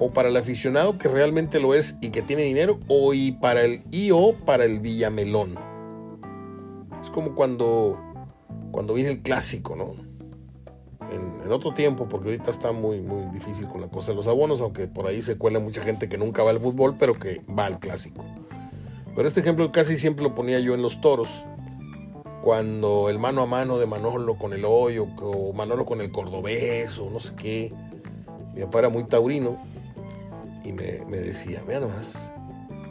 o 0.00 0.12
para 0.12 0.28
el 0.28 0.36
aficionado 0.36 0.98
que 0.98 1.08
realmente 1.08 1.60
lo 1.60 1.74
es 1.74 1.98
y 2.00 2.10
que 2.10 2.22
tiene 2.22 2.42
dinero, 2.42 2.78
o 2.88 3.14
y 3.14 3.32
para 3.32 3.62
el 3.62 3.82
y 3.90 4.10
para 4.44 4.64
el 4.64 4.80
Villamelón. 4.80 5.56
Es 7.02 7.10
como 7.10 7.34
cuando, 7.34 7.98
cuando 8.70 8.94
viene 8.94 9.10
el 9.10 9.22
clásico, 9.22 9.76
¿no? 9.76 10.07
En, 11.48 11.52
otro 11.52 11.72
tiempo, 11.72 12.08
porque 12.08 12.28
ahorita 12.28 12.50
está 12.50 12.72
muy, 12.72 13.00
muy 13.00 13.24
difícil 13.32 13.66
con 13.68 13.80
la 13.80 13.88
cosa 13.88 14.12
de 14.12 14.16
los 14.16 14.26
abonos, 14.26 14.60
aunque 14.60 14.86
por 14.86 15.06
ahí 15.06 15.22
se 15.22 15.38
cuela 15.38 15.58
mucha 15.58 15.82
gente 15.82 16.08
que 16.08 16.18
nunca 16.18 16.42
va 16.42 16.50
al 16.50 16.60
fútbol, 16.60 16.96
pero 16.98 17.18
que 17.18 17.42
va 17.46 17.66
al 17.66 17.78
clásico. 17.78 18.24
Pero 19.16 19.26
este 19.26 19.40
ejemplo 19.40 19.72
casi 19.72 19.96
siempre 19.96 20.22
lo 20.22 20.34
ponía 20.34 20.60
yo 20.60 20.74
en 20.74 20.82
los 20.82 21.00
toros. 21.00 21.44
Cuando 22.42 23.08
el 23.10 23.18
mano 23.18 23.42
a 23.42 23.46
mano 23.46 23.78
de 23.78 23.86
Manolo 23.86 24.36
con 24.36 24.52
el 24.52 24.64
hoyo, 24.64 25.06
o 25.20 25.52
Manolo 25.52 25.84
con 25.84 26.00
el 26.00 26.12
cordobés, 26.12 26.98
o 26.98 27.10
no 27.10 27.18
sé 27.18 27.34
qué. 27.36 27.72
Mi 28.54 28.62
papá 28.62 28.80
era 28.80 28.88
muy 28.88 29.04
taurino 29.04 29.58
y 30.68 30.72
me, 30.72 31.18
decía, 31.18 31.62
vea 31.66 31.80
nomás, 31.80 32.30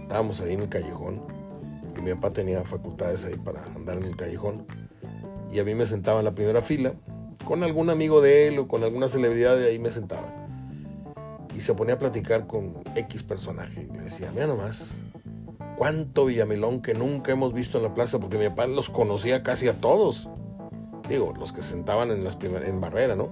estábamos 0.01 0.41
ahí 0.41 0.53
en 0.53 0.61
el 0.61 0.69
callejón, 0.69 1.21
y 1.95 2.01
mi 2.01 2.13
papá 2.15 2.33
tenía 2.33 2.63
facultades 2.63 3.25
ahí 3.25 3.35
para 3.35 3.63
andar 3.75 3.97
en 3.97 4.03
el 4.03 4.15
callejón, 4.15 4.65
y 5.51 5.59
a 5.59 5.63
mí 5.63 5.75
me 5.75 5.85
sentaba 5.85 6.19
en 6.19 6.25
la 6.25 6.33
primera 6.33 6.61
fila, 6.61 6.93
con 7.47 7.63
algún 7.63 7.89
amigo 7.89 8.19
de 8.19 8.49
él 8.49 8.59
o 8.59 8.67
con 8.67 8.83
alguna 8.83 9.07
celebridad 9.07 9.55
de 9.55 9.69
ahí 9.69 9.79
me 9.79 9.89
sentaba. 9.89 10.27
Y 11.55 11.61
se 11.61 11.73
ponía 11.73 11.95
a 11.95 11.97
platicar 11.97 12.45
con 12.45 12.75
X 12.93 13.23
personaje. 13.23 13.87
Y 13.89 13.95
le 13.95 14.03
decía, 14.03 14.31
mira 14.33 14.47
nomás, 14.47 14.97
cuánto 15.77 16.25
Villamelón 16.25 16.81
que 16.81 16.93
nunca 16.93 17.31
hemos 17.31 17.53
visto 17.53 17.77
en 17.77 17.85
la 17.85 17.93
plaza, 17.93 18.19
porque 18.19 18.37
mi 18.37 18.49
papá 18.49 18.67
los 18.67 18.89
conocía 18.89 19.43
casi 19.43 19.69
a 19.69 19.79
todos. 19.79 20.29
Digo, 21.07 21.33
los 21.39 21.53
que 21.53 21.63
sentaban 21.63 22.11
en, 22.11 22.25
las 22.25 22.37
en 22.43 22.81
barrera, 22.81 23.15
¿no? 23.15 23.29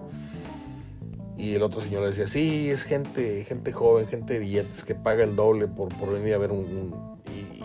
Y 1.37 1.55
el 1.55 1.63
otro 1.63 1.81
señor 1.81 2.03
le 2.03 2.07
decía, 2.07 2.27
sí, 2.27 2.69
es 2.69 2.83
gente, 2.83 3.43
gente 3.43 3.73
joven, 3.73 4.07
gente 4.07 4.35
de 4.35 4.39
billetes 4.39 4.85
que 4.85 4.95
paga 4.95 5.25
el 5.25 5.35
doble 5.35 5.67
por, 5.67 5.93
por 5.97 6.13
venir 6.13 6.35
a 6.35 6.37
ver 6.37 6.53
un... 6.53 6.95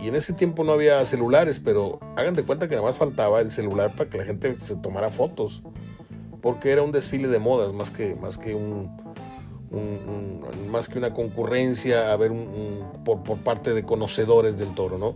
Y, 0.02 0.08
en 0.08 0.16
ese 0.16 0.32
tiempo 0.32 0.64
no 0.64 0.72
había 0.72 1.04
celulares, 1.04 1.60
pero 1.64 2.00
hagan 2.16 2.34
de 2.34 2.42
cuenta 2.42 2.68
que 2.68 2.74
nada 2.74 2.88
más 2.88 2.98
faltaba 2.98 3.40
el 3.40 3.52
celular 3.52 3.94
para 3.94 4.10
que 4.10 4.18
la 4.18 4.24
gente 4.24 4.52
se 4.56 4.74
tomara 4.74 5.10
fotos. 5.10 5.62
Porque 6.40 6.70
era 6.70 6.82
un 6.82 6.92
desfile 6.92 7.28
de 7.28 7.38
modas 7.38 7.72
más 7.72 7.90
que, 7.90 8.14
más 8.14 8.38
que 8.38 8.54
un, 8.54 8.90
más 10.70 10.88
que 10.88 10.98
una 10.98 11.12
concurrencia 11.12 12.12
a 12.12 12.16
ver 12.16 12.32
por, 13.04 13.22
por 13.22 13.38
parte 13.38 13.74
de 13.74 13.82
conocedores 13.84 14.58
del 14.58 14.74
toro, 14.74 14.98
¿no? 14.98 15.14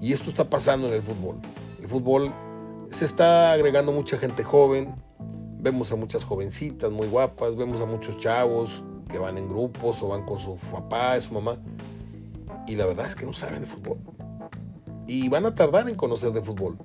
Y 0.00 0.12
esto 0.12 0.30
está 0.30 0.48
pasando 0.48 0.88
en 0.88 0.94
el 0.94 1.02
fútbol. 1.02 1.36
El 1.80 1.88
fútbol 1.88 2.30
se 2.90 3.04
está 3.04 3.52
agregando 3.52 3.92
mucha 3.92 4.18
gente 4.18 4.44
joven, 4.44 4.94
Vemos 5.62 5.92
a 5.92 5.96
muchas 5.96 6.24
jovencitas 6.24 6.90
muy 6.90 7.06
guapas, 7.06 7.54
vemos 7.54 7.80
a 7.80 7.86
muchos 7.86 8.18
chavos 8.18 8.82
que 9.08 9.16
van 9.16 9.38
en 9.38 9.48
grupos 9.48 10.02
o 10.02 10.08
van 10.08 10.26
con 10.26 10.40
su 10.40 10.56
papá, 10.56 11.20
su 11.20 11.32
mamá. 11.34 11.56
Y 12.66 12.74
la 12.74 12.84
verdad 12.84 13.06
es 13.06 13.14
que 13.14 13.24
no 13.24 13.32
saben 13.32 13.60
de 13.60 13.66
fútbol. 13.66 13.98
y 15.06 15.28
van 15.28 15.46
a 15.46 15.54
tardar 15.54 15.88
en 15.88 15.94
conocer 15.94 16.32
de 16.32 16.42
fútbol. 16.42 16.78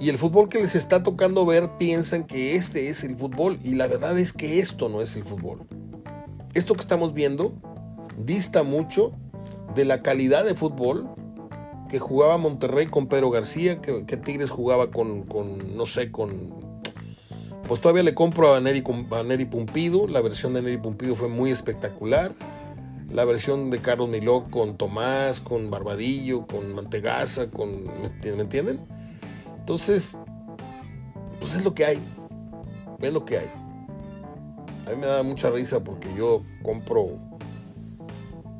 Y 0.00 0.10
el 0.10 0.18
fútbol 0.18 0.48
que 0.48 0.60
les 0.60 0.76
está 0.76 1.02
tocando 1.02 1.44
ver 1.44 1.70
piensan 1.76 2.24
que 2.24 2.54
este 2.54 2.88
es 2.88 3.02
el 3.02 3.16
fútbol 3.16 3.58
y 3.64 3.74
la 3.74 3.88
verdad 3.88 4.16
es 4.18 4.32
que 4.32 4.60
esto 4.60 4.88
no 4.88 5.02
es 5.02 5.16
el 5.16 5.24
fútbol. 5.24 5.66
Esto 6.54 6.74
que 6.74 6.82
estamos 6.82 7.14
viendo 7.14 7.52
dista 8.16 8.62
mucho 8.62 9.12
de 9.74 9.84
la 9.84 10.02
calidad 10.02 10.44
de 10.44 10.54
fútbol 10.54 11.08
que 11.88 11.98
jugaba 11.98 12.38
Monterrey 12.38 12.86
con 12.86 13.08
Pedro 13.08 13.30
García, 13.30 13.80
que, 13.80 14.16
Tigres 14.18 14.50
jugaba 14.50 14.90
con, 14.90 15.22
con, 15.22 15.76
no 15.76 15.86
sé, 15.86 16.12
con... 16.12 16.68
Pues 17.66 17.80
todavía 17.80 18.02
le 18.02 18.14
compro 18.14 18.54
a 18.54 18.60
Neri, 18.60 18.80
a 18.80 19.50
Pumpido, 19.50 20.06
la 20.06 20.20
versión 20.20 20.54
de 20.54 20.62
Neri 20.62 20.78
Pumpido 20.78 21.16
fue 21.16 21.28
muy 21.28 21.50
espectacular. 21.50 22.32
La 23.10 23.24
versión 23.24 23.70
de 23.70 23.78
Carlos 23.78 24.08
Miló 24.08 24.46
con 24.50 24.76
Tomás, 24.76 25.40
con 25.40 25.70
Barbadillo, 25.70 26.46
con 26.46 26.74
Mantegaza, 26.74 27.50
con... 27.50 27.84
¿Me 27.86 28.42
entienden? 28.42 28.80
Entonces, 29.68 30.18
pues 31.40 31.54
es 31.54 31.62
lo 31.62 31.74
que 31.74 31.84
hay. 31.84 32.02
Es 33.00 33.12
lo 33.12 33.26
que 33.26 33.36
hay. 33.36 33.50
A 34.86 34.90
mí 34.92 34.96
me 34.96 35.06
da 35.06 35.22
mucha 35.22 35.50
risa 35.50 35.84
porque 35.84 36.08
yo 36.16 36.42
compro 36.62 37.18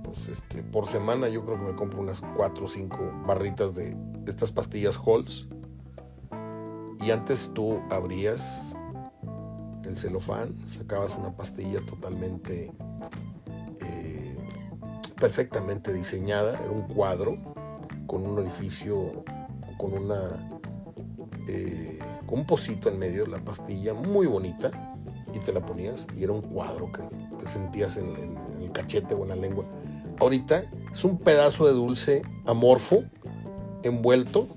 pues 0.03 0.29
este, 0.29 0.63
por 0.63 0.85
semana 0.85 1.31
yo 1.31 1.47
creo 1.47 1.57
que 1.57 1.73
me 1.73 1.75
compro 1.75 2.03
unas 2.03 2.21
4 2.37 2.63
o 2.63 2.69
5 2.69 3.23
barritas 3.27 3.75
de 3.75 3.97
estas 4.27 4.53
pastillas 4.53 5.01
Halls. 5.03 5.49
Y 7.01 7.11
antes 7.11 7.53
tú 7.55 7.81
abrías 7.89 8.77
el 9.87 9.97
celofán, 9.97 10.59
sacabas 10.67 11.17
una 11.17 11.35
pastilla 11.35 11.81
totalmente 11.87 12.71
eh, 13.81 14.37
perfectamente 15.19 15.91
diseñada, 15.91 16.61
era 16.63 16.71
un 16.71 16.83
cuadro 16.83 17.39
con 18.07 18.27
un 18.27 18.41
orificio, 18.41 19.25
con 19.79 19.95
una 19.95 20.58
eh, 21.49 21.99
con 22.27 22.47
pocito 22.47 22.89
en 22.89 22.99
medio, 22.99 23.27
la 23.27 23.39
pastilla 23.39 23.95
muy 23.95 24.27
bonita, 24.27 24.71
y 25.35 25.39
te 25.41 25.53
la 25.53 25.65
ponías 25.65 26.07
y 26.17 26.25
era 26.25 26.33
un 26.33 26.41
cuadro 26.41 26.91
que, 26.91 27.03
sentías 27.47 27.97
en, 27.97 28.07
en, 28.17 28.63
el 28.63 28.73
cachete 28.73 29.15
o 29.15 29.23
en 29.23 29.29
la 29.29 29.37
lengua 29.37 29.65
ahorita 30.21 30.65
es 30.93 31.05
un 31.05 31.19
pedazo 31.19 31.67
de 31.67 31.73
dulce 31.73 32.23
amorfo, 32.47 33.05
envuelto. 33.83 34.49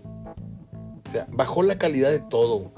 O 1.05 1.09
sea, 1.11 1.27
bajó 1.31 1.63
la 1.63 1.77
calidad 1.77 2.09
de 2.09 2.19
todo. 2.19 2.71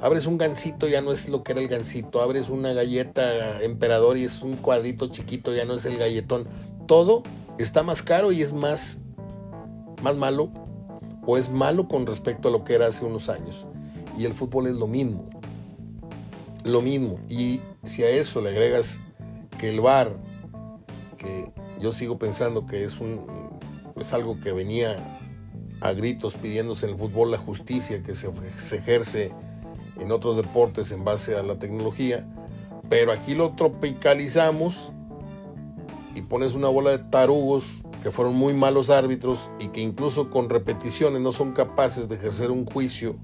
Abres 0.00 0.26
un 0.26 0.38
gansito, 0.38 0.88
ya 0.88 1.00
no 1.00 1.12
es 1.12 1.28
lo 1.28 1.42
que 1.42 1.52
era 1.52 1.60
el 1.60 1.68
gansito. 1.68 2.20
Abres 2.20 2.48
una 2.48 2.72
galleta 2.72 3.62
emperador 3.62 4.18
y 4.18 4.24
es 4.24 4.42
un 4.42 4.56
cuadrito 4.56 5.08
chiquito, 5.08 5.54
ya 5.54 5.64
no 5.64 5.74
es 5.74 5.84
el 5.84 5.98
galletón. 5.98 6.46
Todo 6.86 7.22
está 7.58 7.82
más 7.82 8.02
caro 8.02 8.32
y 8.32 8.42
es 8.42 8.52
más, 8.52 9.02
más 10.02 10.16
malo. 10.16 10.50
O 11.26 11.36
es 11.36 11.50
malo 11.50 11.88
con 11.88 12.06
respecto 12.06 12.48
a 12.48 12.50
lo 12.50 12.64
que 12.64 12.74
era 12.74 12.86
hace 12.86 13.04
unos 13.04 13.28
años. 13.28 13.66
Y 14.16 14.24
el 14.24 14.32
fútbol 14.32 14.68
es 14.68 14.76
lo 14.76 14.86
mismo. 14.86 15.28
Lo 16.64 16.80
mismo. 16.80 17.18
Y 17.28 17.60
si 17.82 18.02
a 18.04 18.10
eso 18.10 18.40
le 18.40 18.50
agregas 18.50 19.00
que 19.58 19.70
el 19.70 19.80
bar, 19.80 20.16
que 21.18 21.50
yo 21.80 21.92
sigo 21.92 22.18
pensando 22.18 22.66
que 22.66 22.84
es, 22.84 23.00
un, 23.00 23.26
es 23.96 24.12
algo 24.12 24.40
que 24.40 24.52
venía 24.52 25.20
a 25.80 25.92
gritos 25.92 26.34
pidiéndose 26.34 26.86
en 26.86 26.92
el 26.92 26.98
fútbol 26.98 27.30
la 27.30 27.38
justicia 27.38 28.02
que 28.02 28.14
se 28.14 28.76
ejerce 28.76 29.32
en 29.98 30.12
otros 30.12 30.36
deportes 30.36 30.92
en 30.92 31.04
base 31.04 31.36
a 31.36 31.42
la 31.42 31.58
tecnología, 31.58 32.26
pero 32.88 33.12
aquí 33.12 33.34
lo 33.34 33.52
tropicalizamos 33.52 34.92
y 36.14 36.22
pones 36.22 36.54
una 36.54 36.68
bola 36.68 36.90
de 36.90 36.98
tarugos 36.98 37.64
que 38.02 38.10
fueron 38.10 38.34
muy 38.36 38.54
malos 38.54 38.90
árbitros 38.90 39.48
y 39.58 39.68
que 39.68 39.80
incluso 39.80 40.30
con 40.30 40.48
repeticiones 40.48 41.20
no 41.20 41.32
son 41.32 41.52
capaces 41.52 42.08
de 42.08 42.16
ejercer 42.16 42.50
un 42.50 42.66
juicio 42.66 43.16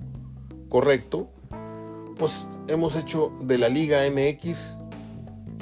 correcto, 0.69 1.31
pues 2.19 2.47
hemos 2.69 2.97
hecho 2.97 3.33
de 3.43 3.59
la 3.59 3.69
Liga 3.69 4.03
MX 4.11 4.83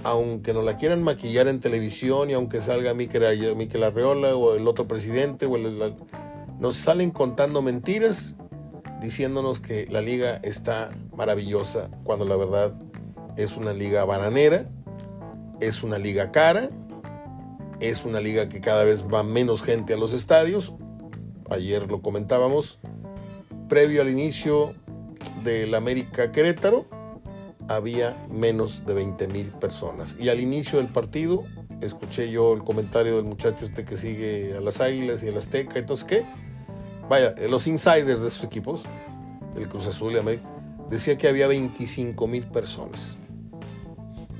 aunque 0.04 0.54
nos 0.54 0.64
la 0.64 0.76
quieran 0.76 1.02
maquillar 1.02 1.48
en 1.48 1.60
televisión 1.60 2.30
y 2.30 2.32
aunque 2.32 2.62
salga 2.62 2.94
Miquel, 2.94 3.82
Arreola 3.82 4.34
o 4.34 4.54
el 4.54 4.66
otro 4.66 4.88
presidente, 4.88 5.46
o 5.46 5.56
nos 6.58 6.76
salen 6.76 7.10
contando 7.10 7.62
mentiras 7.62 8.36
diciéndonos 9.00 9.60
que 9.60 9.86
la 9.90 10.00
liga 10.00 10.40
está 10.42 10.90
maravillosa 11.16 11.88
cuando 12.04 12.24
la 12.24 12.36
verdad 12.36 12.74
es 13.36 13.56
una 13.56 13.72
liga 13.72 14.04
bananera, 14.04 14.68
es 15.60 15.82
una 15.82 15.98
liga 15.98 16.32
cara, 16.32 16.68
es 17.80 18.04
una 18.04 18.20
liga 18.20 18.48
que 18.48 18.60
cada 18.60 18.84
vez 18.84 19.04
va 19.04 19.22
menos 19.22 19.62
gente 19.62 19.94
a 19.94 19.96
los 19.96 20.12
estadios. 20.12 20.72
Ayer 21.50 21.90
lo 21.90 22.02
comentábamos, 22.02 22.78
previo 23.68 24.02
al 24.02 24.10
inicio 24.10 24.74
del 25.42 25.74
América 25.74 26.30
Querétaro, 26.30 26.86
había 27.68 28.16
menos 28.30 28.84
de 28.86 28.94
20 28.94 29.28
mil 29.28 29.46
personas. 29.46 30.16
Y 30.20 30.28
al 30.28 30.40
inicio 30.40 30.78
del 30.78 30.88
partido, 30.88 31.44
escuché 31.80 32.30
yo 32.30 32.52
el 32.52 32.62
comentario 32.62 33.16
del 33.16 33.24
muchacho 33.24 33.64
este 33.64 33.84
que 33.84 33.96
sigue 33.96 34.56
a 34.56 34.60
las 34.60 34.80
Águilas 34.80 35.22
y 35.22 35.28
al 35.28 35.38
Azteca. 35.38 35.78
Entonces, 35.78 36.04
¿qué? 36.04 36.24
Vaya, 37.08 37.34
los 37.48 37.66
insiders 37.66 38.20
de 38.20 38.28
esos 38.28 38.44
equipos, 38.44 38.84
el 39.56 39.68
Cruz 39.68 39.86
Azul 39.86 40.12
y 40.12 40.18
América, 40.18 40.48
decía 40.88 41.16
que 41.16 41.28
había 41.28 41.48
25 41.48 42.26
mil 42.26 42.46
personas. 42.46 43.16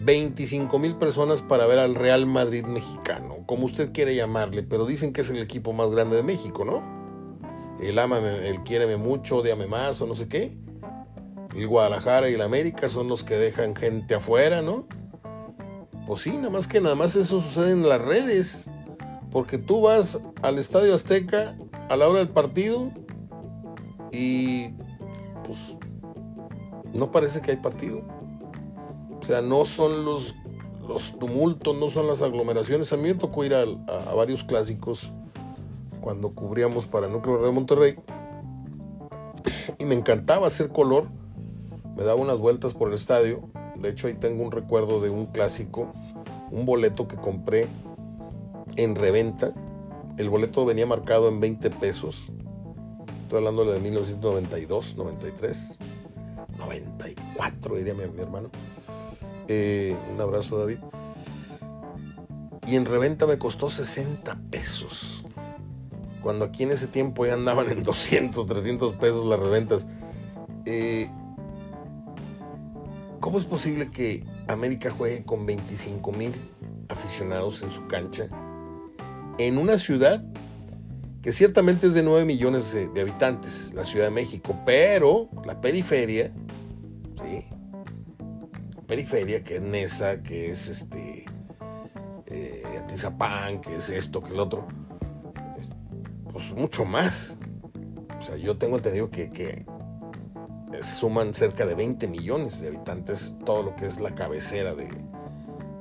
25 0.01 0.79
mil 0.79 0.97
personas 0.97 1.43
para 1.43 1.67
ver 1.67 1.79
al 1.79 1.95
Real 1.95 2.27
Madrid 2.27 2.65
mexicano, 2.65 3.39
como 3.47 3.67
usted 3.67 3.93
quiere 3.93 4.15
llamarle, 4.15 4.63
pero 4.63 4.87
dicen 4.87 5.13
que 5.13 5.21
es 5.21 5.31
el 5.31 5.39
equipo 5.39 5.73
más 5.73 5.91
grande 5.91 6.17
de 6.17 6.23
México, 6.23 6.65
¿no? 6.65 6.83
El 7.81 7.99
ama, 7.99 8.19
el 8.19 8.63
quiéreme 8.63 8.97
mucho, 8.97 9.39
odiame 9.39 9.67
más 9.67 10.01
o 10.01 10.07
no 10.07 10.15
sé 10.15 10.29
qué 10.29 10.57
el 11.55 11.67
Guadalajara 11.67 12.31
y 12.31 12.35
el 12.35 12.43
América 12.43 12.89
son 12.89 13.09
los 13.09 13.23
que 13.23 13.37
dejan 13.37 13.75
gente 13.75 14.15
afuera, 14.15 14.63
¿no? 14.63 14.87
Pues 16.07 16.23
sí, 16.23 16.37
nada 16.37 16.51
más 16.51 16.67
que 16.67 16.81
nada 16.81 16.95
más 16.95 17.17
eso 17.17 17.41
sucede 17.41 17.73
en 17.73 17.89
las 17.89 18.01
redes. 18.01 18.71
Porque 19.31 19.59
tú 19.59 19.83
vas 19.83 20.23
al 20.43 20.59
Estadio 20.59 20.95
Azteca 20.95 21.57
a 21.89 21.97
la 21.97 22.09
hora 22.09 22.19
del 22.19 22.29
partido 22.29 22.91
y 24.11 24.71
pues 25.45 25.59
no 26.93 27.11
parece 27.11 27.41
que 27.41 27.53
hay 27.53 27.57
partido. 27.59 28.03
O 29.21 29.25
sea, 29.25 29.43
no 29.43 29.65
son 29.65 30.05
los, 30.05 30.35
los 30.87 31.19
tumultos, 31.19 31.77
no 31.77 31.89
son 31.91 32.07
las 32.07 32.23
aglomeraciones. 32.23 32.93
A 32.93 32.97
mí 32.97 33.05
me 33.05 33.15
tocó 33.15 33.45
ir 33.45 33.55
a, 33.55 33.63
a 33.63 34.15
varios 34.15 34.45
clásicos 34.45 35.13
cuando 36.01 36.35
cubríamos 36.35 36.87
para 36.87 37.09
Núcleo 37.09 37.43
de 37.43 37.53
Monterrey 37.53 37.97
y 39.79 39.85
me 39.85 39.95
encantaba 39.95 40.47
hacer 40.47 40.69
color 40.71 41.09
me 42.01 42.07
daba 42.07 42.19
unas 42.19 42.39
vueltas 42.39 42.73
por 42.73 42.89
el 42.89 42.95
estadio. 42.95 43.51
De 43.77 43.91
hecho, 43.91 44.07
ahí 44.07 44.15
tengo 44.15 44.43
un 44.43 44.53
recuerdo 44.53 45.03
de 45.03 45.11
un 45.11 45.27
clásico, 45.27 45.93
un 46.51 46.65
boleto 46.65 47.07
que 47.07 47.17
compré 47.17 47.69
en 48.77 48.95
reventa. 48.95 49.53
El 50.17 50.31
boleto 50.31 50.65
venía 50.65 50.87
marcado 50.87 51.29
en 51.29 51.41
20 51.41 51.69
pesos. 51.73 52.33
Estoy 53.25 53.39
hablando 53.39 53.67
de 53.67 53.81
1992, 53.81 54.97
93, 54.97 55.79
94, 56.57 57.77
diría 57.77 57.93
mi, 57.93 58.03
hermano. 58.03 58.51
Un 60.13 60.21
abrazo, 60.21 60.59
David. 60.59 60.79
Y 62.67 62.77
en 62.77 62.85
reventa 62.85 63.27
me 63.27 63.39
costó 63.39 63.69
60 63.69 64.39
pesos. 64.51 65.25
Cuando 66.23 66.45
aquí 66.45 66.63
en 66.63 66.71
ese 66.71 66.87
tiempo 66.87 67.27
ya 67.27 67.35
andaban 67.35 67.69
en 67.71 67.83
200, 67.83 68.47
300 68.47 68.95
pesos 68.97 69.27
las 69.27 69.41
reventas. 69.41 69.87
Eh, 70.67 71.11
¿Cómo 73.19 73.39
es 73.39 73.45
posible 73.45 73.91
que 73.91 74.25
América 74.47 74.91
juegue 74.91 75.25
con 75.25 75.47
25 75.47 76.13
mil 76.13 76.33
aficionados 76.89 77.63
en 77.63 77.73
su 77.73 77.87
cancha 77.87 78.29
en 79.39 79.59
una 79.59 79.79
ciudad 79.79 80.23
que 81.23 81.33
ciertamente 81.33 81.87
es 81.87 81.95
de 81.95 82.03
9 82.03 82.25
millones 82.25 82.73
de, 82.73 83.01
habitantes, 83.01 83.73
la 83.75 83.85
Ciudad 83.85 84.07
de 84.07 84.11
México, 84.11 84.59
pero 84.65 85.29
la 85.45 85.61
periferia, 85.61 86.31
periferia 88.91 89.45
que 89.45 89.55
es 89.55 89.63
Nesa, 89.63 90.21
que 90.21 90.51
es 90.51 90.67
este 90.67 91.25
eh, 92.27 92.65
Atizapán, 92.83 93.61
que 93.61 93.77
es 93.77 93.89
esto, 93.89 94.21
que 94.21 94.33
el 94.33 94.41
otro, 94.41 94.67
pues 96.33 96.51
mucho 96.51 96.85
más. 96.85 97.39
O 98.19 98.21
sea, 98.21 98.37
yo 98.37 98.59
tengo 98.59 98.79
entendido 98.79 99.09
que, 99.09 99.31
que 99.31 99.65
suman 100.83 101.35
cerca 101.35 101.67
de 101.67 101.77
20 101.77 102.09
millones 102.09 102.61
de 102.61 102.67
habitantes, 102.67 103.37
todo 103.47 103.63
lo 103.63 103.77
que 103.77 103.87
es 103.87 104.01
la 104.01 104.13
cabecera 104.17 104.75
de, 104.75 104.89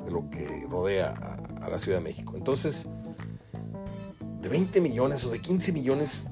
lo 0.07 0.29
que 0.29 0.67
rodea 0.69 1.39
a, 1.63 1.67
la 1.67 1.79
Ciudad 1.79 1.97
de 1.97 2.03
México. 2.03 2.33
Entonces, 2.37 2.89
de 4.39 4.49
20 4.49 4.81
millones 4.81 5.25
o 5.25 5.31
de 5.31 5.41
15 5.41 5.71
millones, 5.71 6.27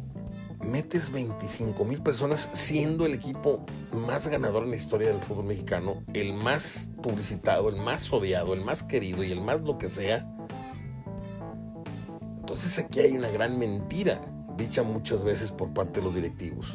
metes 0.68 1.12
25 1.12 1.86
mil 1.86 2.02
personas 2.02 2.50
siendo 2.54 3.06
el 3.06 3.14
equipo 3.14 3.66
más 3.94 4.28
ganador 4.28 4.64
en 4.64 4.72
la 4.72 4.76
historia 4.76 5.08
del 5.08 5.22
fútbol 5.22 5.46
mexicano, 5.46 6.04
el 6.14 6.34
más 6.34 6.92
publicitado, 7.02 7.70
el 7.70 7.78
más 7.78 8.12
odiado, 8.12 8.54
el 8.54 8.62
más 8.62 8.84
querido 8.84 9.24
y 9.24 9.32
el 9.32 9.42
más 9.42 9.62
lo 9.62 9.78
que 9.78 9.88
sea. 9.88 10.28
Entonces 12.38 12.78
aquí 12.80 13.00
hay 13.00 13.12
una 13.12 13.30
gran 13.30 13.58
mentira 13.58 14.22
dicha 14.58 14.84
muchas 14.84 15.24
veces 15.24 15.52
por 15.52 15.74
parte 15.74 16.00
de 16.00 16.06
los 16.06 16.16
directivos. 16.16 16.74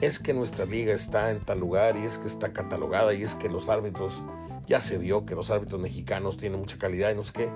Es 0.00 0.18
que 0.18 0.32
nuestra 0.32 0.64
liga 0.64 0.94
está 0.94 1.30
en 1.30 1.40
tal 1.40 1.60
lugar 1.60 1.96
y 1.96 2.04
es 2.04 2.16
que 2.16 2.26
está 2.26 2.52
catalogada 2.52 3.12
y 3.12 3.22
es 3.22 3.34
que 3.34 3.48
los 3.48 3.68
árbitros, 3.68 4.22
ya 4.66 4.80
se 4.80 4.96
vio 4.96 5.26
que 5.26 5.34
los 5.34 5.50
árbitros 5.50 5.80
mexicanos 5.80 6.38
tienen 6.38 6.60
mucha 6.60 6.78
calidad 6.78 7.10
y 7.10 7.16
no 7.16 7.24
sé 7.24 7.32
qué. 7.34 7.50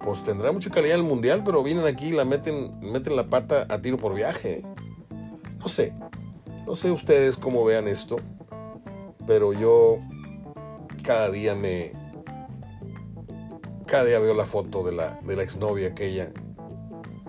Pues 0.00 0.22
tendrá 0.24 0.52
mucha 0.52 0.70
calidad 0.70 0.98
el 0.98 1.04
mundial, 1.04 1.42
pero 1.44 1.62
vienen 1.62 1.86
aquí 1.86 2.08
y 2.08 2.12
la 2.12 2.26
meten, 2.26 2.78
meten 2.80 3.16
la 3.16 3.30
pata 3.30 3.66
a 3.70 3.80
tiro 3.80 3.96
por 3.96 4.14
viaje. 4.14 4.62
No 5.58 5.68
sé, 5.68 5.92
no 6.66 6.74
sé 6.74 6.90
ustedes 6.90 7.36
cómo 7.36 7.64
vean 7.64 7.88
esto, 7.88 8.16
pero 9.26 9.52
yo 9.52 9.98
cada 11.02 11.30
día 11.30 11.54
me, 11.54 11.92
cada 13.86 14.04
día 14.04 14.18
veo 14.18 14.34
la 14.34 14.46
foto 14.46 14.82
de 14.82 14.92
la, 14.92 15.20
de 15.22 15.36
la 15.36 15.42
exnovia 15.42 15.88
aquella. 15.88 16.30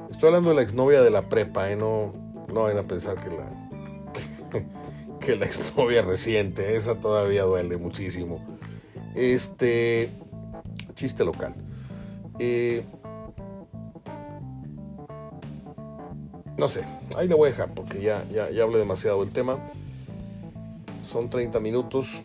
Estoy 0.09 0.27
hablando 0.27 0.49
de 0.49 0.55
la 0.55 0.61
exnovia 0.63 1.01
de 1.01 1.09
la 1.09 1.29
prepa, 1.29 1.69
¿eh? 1.71 1.75
no, 1.75 2.13
no 2.51 2.63
vayan 2.63 2.79
a 2.79 2.87
pensar 2.87 3.15
que 3.15 3.29
la, 3.29 3.49
que 5.19 5.35
la 5.35 5.45
exnovia 5.45 6.01
reciente, 6.01 6.75
esa 6.75 6.95
todavía 6.95 7.43
duele 7.43 7.77
muchísimo. 7.77 8.43
Este, 9.15 10.11
chiste 10.95 11.23
local. 11.23 11.53
Eh, 12.39 12.85
no 16.57 16.67
sé, 16.67 16.83
ahí 17.15 17.27
le 17.27 17.35
voy 17.35 17.49
a 17.49 17.51
dejar 17.51 17.73
porque 17.73 18.01
ya, 18.01 18.25
ya, 18.29 18.49
ya 18.49 18.63
hablé 18.63 18.79
demasiado 18.79 19.23
del 19.23 19.31
tema. 19.31 19.59
Son 21.11 21.29
30 21.29 21.59
minutos. 21.59 22.21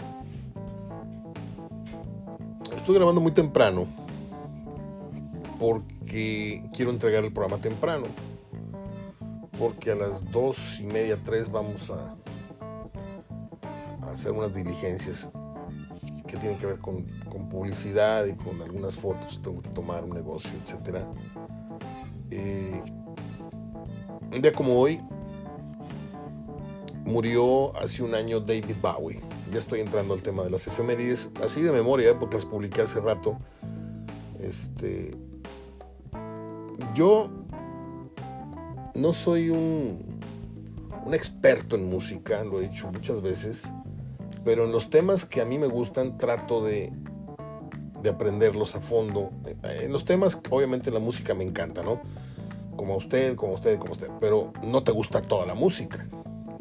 Estoy 2.76 2.96
grabando 2.96 3.20
muy 3.20 3.32
temprano 3.32 3.86
porque 5.62 6.64
quiero 6.74 6.90
entregar 6.90 7.24
el 7.24 7.32
programa 7.32 7.60
temprano. 7.60 8.06
Porque 9.56 9.92
a 9.92 9.94
las 9.94 10.28
dos 10.32 10.80
y 10.80 10.86
media, 10.86 11.16
tres 11.22 11.52
vamos 11.52 11.90
a, 11.90 12.16
hacer 14.10 14.32
unas 14.32 14.52
diligencias 14.52 15.30
que 16.26 16.36
tienen 16.36 16.58
que 16.58 16.66
ver 16.66 16.78
con, 16.78 17.04
publicidad 17.48 18.26
y 18.26 18.34
con 18.34 18.60
algunas 18.60 18.96
fotos. 18.96 19.40
Tengo 19.42 19.62
que 19.62 19.68
tomar 19.68 20.02
un 20.02 20.10
negocio, 20.10 20.50
etc. 20.64 21.04
un 24.32 24.40
día 24.40 24.52
como 24.52 24.78
hoy 24.78 25.00
murió 27.04 27.76
hace 27.76 28.02
un 28.02 28.14
año 28.14 28.40
David 28.40 28.76
Bowie. 28.80 29.20
Ya 29.52 29.58
estoy 29.58 29.80
entrando 29.80 30.14
al 30.14 30.22
tema 30.22 30.44
de 30.44 30.50
las 30.50 30.66
efemérides, 30.66 31.30
así 31.42 31.60
de 31.60 31.72
memoria, 31.72 32.18
porque 32.18 32.36
las 32.36 32.46
publiqué 32.46 32.82
hace 32.82 33.00
rato. 33.00 33.38
Este, 34.40 35.14
yo 36.94 37.30
no 38.94 39.12
soy 39.12 39.50
un, 39.50 40.20
un 41.04 41.14
experto 41.14 41.76
en 41.76 41.88
música, 41.88 42.42
lo 42.44 42.60
he 42.60 42.68
dicho 42.68 42.90
muchas 42.90 43.20
veces, 43.20 43.70
pero 44.44 44.64
en 44.64 44.72
los 44.72 44.88
temas 44.88 45.26
que 45.26 45.42
a 45.42 45.44
mí 45.44 45.58
me 45.58 45.66
gustan 45.66 46.16
trato 46.16 46.64
de, 46.64 46.90
de 48.02 48.08
aprenderlos 48.08 48.74
a 48.74 48.80
fondo. 48.80 49.30
En 49.62 49.92
los 49.92 50.06
temas, 50.06 50.40
obviamente 50.48 50.90
la 50.90 50.98
música 50.98 51.34
me 51.34 51.44
encanta, 51.44 51.82
¿no? 51.82 52.00
Como 52.76 52.96
usted, 52.96 53.36
como 53.36 53.54
usted, 53.54 53.78
como 53.78 53.92
usted, 53.92 54.08
pero 54.20 54.52
no 54.62 54.82
te 54.82 54.92
gusta 54.92 55.22
toda 55.22 55.46
la 55.46 55.54
música, 55.54 56.06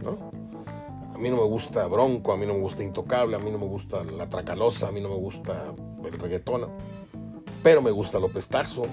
¿no? 0.04 0.32
A 1.14 1.18
mí 1.18 1.30
no 1.30 1.38
me 1.38 1.44
gusta 1.44 1.86
Bronco, 1.88 2.34
a 2.34 2.38
mí 2.38 2.46
no 2.46 2.54
me 2.54 2.62
gusta 2.62 2.84
Intocable, 2.84 3.36
a 3.36 3.40
mí 3.40 3.52
no 3.52 3.58
me 3.58 3.68
gusta 3.68 4.04
La 4.04 4.28
Tracalosa, 4.28 4.88
a 4.88 4.92
mí 4.92 5.02
no 5.02 5.10
me 5.10 5.16
gusta 5.16 5.74
el 6.04 6.14
reggaetón, 6.14 6.68
pero 7.64 7.82
me 7.82 7.92
gusta 7.92 8.20
López 8.20 8.48
Tarso, 8.48 8.84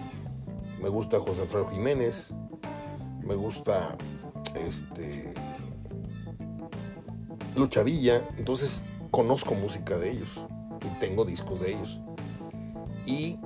me 0.80 0.88
gusta 0.88 1.18
José 1.20 1.42
Alfredo 1.42 1.68
Jiménez, 1.70 2.36
me 3.22 3.34
gusta 3.34 3.96
este 4.54 5.32
Lucha 7.56 7.82
Villa, 7.82 8.22
entonces 8.36 8.86
conozco 9.10 9.54
música 9.54 9.98
de 9.98 10.12
ellos 10.12 10.40
y 10.84 10.98
tengo 10.98 11.24
discos 11.24 11.60
de 11.60 11.72
ellos. 11.72 11.98
Y 13.06 13.38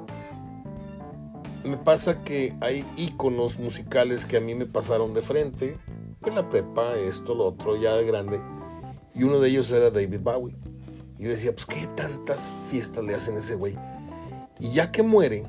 me 1.64 1.77
pasa 1.77 2.22
que 2.22 2.55
hay 2.61 2.85
iconos 2.96 3.59
musicales 3.59 4.25
que 4.25 4.37
a 4.37 4.40
mí 4.40 4.55
me 4.55 4.66
pasaron 4.66 5.14
de 5.14 5.22
frente, 5.22 5.79
en 6.25 6.35
la 6.35 6.48
prepa, 6.48 6.96
esto, 6.96 7.35
lo 7.35 7.46
otro, 7.46 7.77
ya 7.77 7.94
de 7.94 8.05
grande, 8.05 8.40
y 9.14 9.25
uno 9.25 9.40
de 9.40 9.48
ellos 9.48 9.70
era 9.72 9.90
David 9.90 10.20
Bowie. 10.20 10.57
Y 11.18 11.25
yo 11.25 11.31
decía, 11.31 11.53
pues 11.53 11.66
qué 11.66 11.87
tantas 11.94 12.55
fiestas 12.70 13.05
le 13.05 13.14
hacen 13.14 13.37
a 13.37 13.40
ese 13.40 13.55
güey. 13.55 13.77
Y 14.59 14.72
ya 14.72 14.90
que 14.90 15.03
muere, 15.03 15.44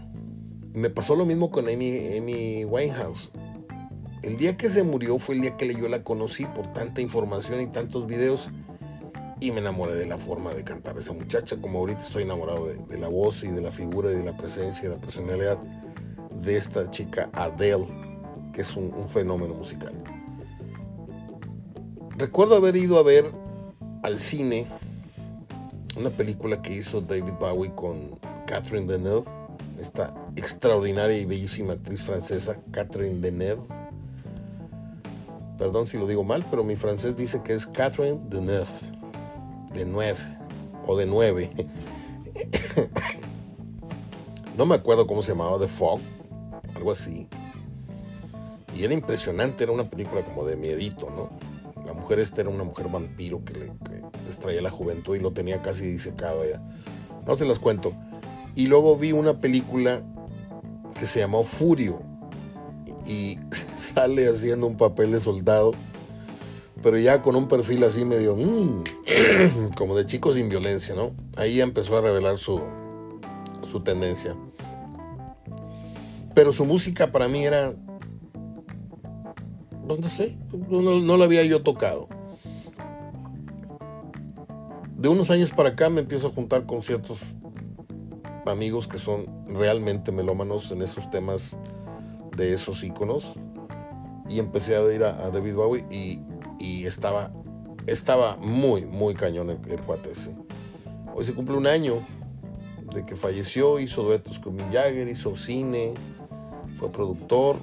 me 0.73 0.89
pasó 0.89 1.15
lo 1.15 1.25
mismo 1.25 1.51
con 1.51 1.67
Amy, 1.67 2.17
Amy 2.17 2.65
Winehouse. 2.65 3.31
El 4.21 4.37
día 4.37 4.57
que 4.57 4.69
se 4.69 4.83
murió 4.83 5.19
fue 5.19 5.35
el 5.35 5.41
día 5.41 5.57
que 5.57 5.73
yo 5.73 5.87
la 5.87 6.03
conocí 6.03 6.45
por 6.45 6.71
tanta 6.73 7.01
información 7.01 7.61
y 7.61 7.67
tantos 7.67 8.07
videos 8.07 8.49
y 9.39 9.51
me 9.51 9.59
enamoré 9.59 9.95
de 9.95 10.05
la 10.05 10.17
forma 10.17 10.53
de 10.53 10.63
cantar 10.63 10.97
esa 10.97 11.11
muchacha, 11.11 11.57
como 11.59 11.79
ahorita 11.79 11.99
estoy 11.99 12.23
enamorado 12.23 12.67
de, 12.67 12.97
la 12.97 13.09
voz 13.09 13.43
y 13.43 13.49
de 13.49 13.61
la 13.61 13.71
figura 13.71 14.09
y 14.11 14.15
de 14.15 14.23
la 14.23 14.37
presencia 14.37 14.85
y 14.85 14.89
de 14.89 14.95
la 14.95 15.01
personalidad 15.01 15.57
de 16.41 16.57
esta 16.57 16.89
chica 16.89 17.29
Adele, 17.33 17.87
que 18.53 18.61
es 18.61 18.75
un, 18.75 19.07
fenómeno 19.07 19.53
musical. 19.53 19.93
Recuerdo 22.17 22.55
haber 22.55 22.75
ido 22.75 22.97
a 22.97 23.03
ver 23.03 23.31
al 24.03 24.19
cine 24.19 24.67
una 25.97 26.09
película 26.09 26.61
que 26.61 26.73
hizo 26.73 27.01
David 27.01 27.33
Bowie 27.39 27.71
con 27.75 28.19
Catherine 28.45 28.91
Deneuve 28.91 29.25
esta 29.79 30.13
extraordinaria 30.35 31.17
y 31.17 31.25
bellísima 31.25 31.73
actriz 31.73 32.03
francesa, 32.03 32.57
Catherine 32.71 33.19
Deneuve. 33.19 33.63
Perdón 35.57 35.87
si 35.87 35.97
lo 35.97 36.07
digo 36.07 36.23
mal, 36.23 36.45
pero 36.49 36.63
mi 36.63 36.75
francés 36.75 37.15
dice 37.15 37.41
que 37.43 37.53
es 37.53 37.65
Catherine 37.65 38.19
Deneuve. 38.29 38.67
De 39.73 39.85
nueve 39.85 40.19
o 40.87 40.95
de 40.95 41.05
nueve. 41.05 41.49
no 44.57 44.65
me 44.65 44.75
acuerdo 44.75 45.07
cómo 45.07 45.21
se 45.21 45.31
llamaba, 45.31 45.59
The 45.59 45.67
Fog, 45.67 45.99
algo 46.75 46.91
así. 46.91 47.27
Y 48.75 48.83
era 48.83 48.93
impresionante, 48.93 49.63
era 49.63 49.73
una 49.73 49.89
película 49.89 50.23
como 50.23 50.45
de 50.45 50.55
miedito, 50.55 51.09
¿no? 51.09 51.29
La 51.85 51.93
mujer 51.93 52.19
esta 52.19 52.41
era 52.41 52.49
una 52.49 52.63
mujer 52.63 52.87
vampiro 52.89 53.43
que 53.43 53.53
le, 53.53 53.71
extraía 54.25 54.61
la 54.61 54.71
juventud 54.71 55.15
y 55.15 55.19
lo 55.19 55.31
tenía 55.31 55.61
casi 55.61 55.85
disecado 55.85 56.43
ya. 56.49 56.61
No 57.25 57.35
se 57.35 57.45
las 57.45 57.59
cuento. 57.59 57.93
Y 58.55 58.67
luego 58.67 58.97
vi 58.97 59.11
una 59.11 59.39
película 59.39 60.01
que 60.99 61.05
se 61.07 61.19
llamó 61.19 61.43
Furio 61.43 62.01
y 63.05 63.37
sale 63.77 64.29
haciendo 64.29 64.67
un 64.67 64.77
papel 64.77 65.11
de 65.11 65.19
soldado, 65.19 65.73
pero 66.81 66.97
ya 66.97 67.21
con 67.21 67.35
un 67.35 67.47
perfil 67.47 67.83
así 67.83 68.05
medio 68.05 68.35
mm, 68.35 68.83
como 69.77 69.95
de 69.95 70.05
chico 70.05 70.33
sin 70.33 70.49
violencia, 70.49 70.95
¿no? 70.95 71.11
Ahí 71.35 71.61
empezó 71.61 71.97
a 71.97 72.01
revelar 72.01 72.37
su, 72.37 72.61
su 73.69 73.81
tendencia. 73.81 74.35
Pero 76.33 76.51
su 76.51 76.65
música 76.65 77.11
para 77.11 77.27
mí 77.27 77.45
era, 77.45 77.73
pues 79.87 79.99
no 79.99 80.09
sé, 80.09 80.35
no, 80.69 81.17
la 81.17 81.25
había 81.25 81.43
yo 81.43 81.61
tocado. 81.61 82.07
De 84.97 85.09
unos 85.09 85.29
años 85.29 85.51
para 85.51 85.69
acá 85.69 85.89
me 85.89 86.01
empiezo 86.01 86.27
a 86.27 86.31
juntar 86.31 86.65
con 86.65 86.81
ciertos 86.81 87.19
amigos 88.45 88.87
que 88.87 88.97
son 88.97 89.25
realmente 89.47 90.11
melómanos 90.11 90.71
en 90.71 90.81
esos 90.81 91.09
temas 91.11 91.57
de 92.35 92.53
esos 92.53 92.83
iconos. 92.83 93.35
Y 94.27 94.39
empecé 94.39 94.75
a 94.75 94.93
ir 94.93 95.03
a, 95.03 95.29
David 95.29 95.55
Bowie 95.55 95.85
y, 95.91 96.85
estaba, 96.85 97.31
estaba 97.85 98.37
muy, 98.37 98.85
muy 98.85 99.13
cañón 99.13 99.49
el, 99.49 99.81
cuate 99.81 100.11
ese. 100.11 100.35
Hoy 101.13 101.25
se 101.25 101.33
cumple 101.33 101.57
un 101.57 101.67
año 101.67 102.07
de 102.93 103.05
que 103.05 103.15
falleció, 103.15 103.79
hizo 103.79 104.03
duetos 104.03 104.39
con 104.39 104.55
Mick 104.55 104.71
Jagger, 104.71 105.07
hizo 105.07 105.35
cine, 105.35 105.93
fue 106.77 106.91
productor 106.91 107.57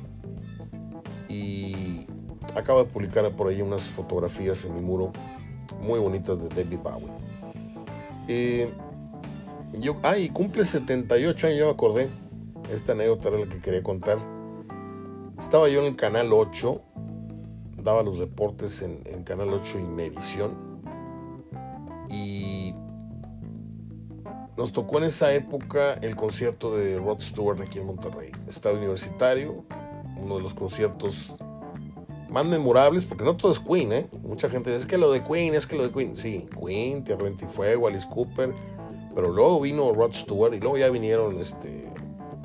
y 1.28 2.06
acaba 2.54 2.84
de 2.84 2.90
publicar 2.90 3.28
por 3.30 3.48
ahí 3.48 3.62
unas 3.62 3.90
fotografías 3.92 4.64
en 4.64 4.74
mi 4.74 4.80
muro 4.80 5.12
muy 5.80 5.98
bonitas 5.98 6.40
de 6.42 6.48
David 6.48 6.78
Bowie. 6.78 7.08
Eh, 8.28 8.70
yo, 9.74 9.96
ay, 10.02 10.28
cumple 10.28 10.64
78 10.64 11.46
años, 11.46 11.58
yo 11.58 11.66
me 11.66 11.72
acordé. 11.72 12.08
Esta 12.72 12.92
anécdota 12.92 13.28
era 13.28 13.38
la 13.38 13.46
que 13.46 13.60
quería 13.60 13.82
contar. 13.82 14.18
Estaba 15.38 15.68
yo 15.68 15.80
en 15.80 15.86
el 15.86 15.96
canal 15.96 16.32
8, 16.32 16.82
daba 17.82 18.02
los 18.02 18.18
deportes 18.18 18.82
en, 18.82 19.02
el 19.06 19.24
canal 19.24 19.52
8 19.52 19.78
y 19.78 19.82
Medición. 19.82 20.69
Nos 24.60 24.74
tocó 24.74 24.98
en 24.98 25.04
esa 25.04 25.32
época 25.32 25.94
el 26.02 26.16
concierto 26.16 26.76
de 26.76 26.98
Rod 26.98 27.22
Stewart 27.22 27.62
aquí 27.62 27.78
en 27.78 27.86
Monterrey, 27.86 28.30
Estado 28.46 28.76
Universitario, 28.76 29.64
uno 30.22 30.36
de 30.36 30.42
los 30.42 30.52
conciertos 30.52 31.32
más 32.28 32.44
memorables, 32.44 33.06
porque 33.06 33.24
no 33.24 33.38
todo 33.38 33.52
es 33.52 33.58
Queen, 33.58 33.90
¿eh? 33.94 34.06
Mucha 34.22 34.50
gente 34.50 34.68
dice, 34.68 34.82
es 34.82 34.86
que 34.86 34.98
lo 34.98 35.10
de 35.12 35.24
Queen, 35.24 35.54
es 35.54 35.66
que 35.66 35.76
lo 35.76 35.84
de 35.84 35.90
Queen. 35.90 36.14
Sí, 36.14 36.46
Queen, 36.62 37.02
Tierra 37.02 37.26
y 37.30 37.44
Fuego, 37.46 37.88
Alice 37.88 38.06
Cooper, 38.06 38.52
pero 39.14 39.30
luego 39.30 39.62
vino 39.62 39.94
Rod 39.94 40.12
Stewart 40.12 40.52
y 40.52 40.60
luego 40.60 40.76
ya 40.76 40.90
vinieron 40.90 41.40
este, 41.40 41.90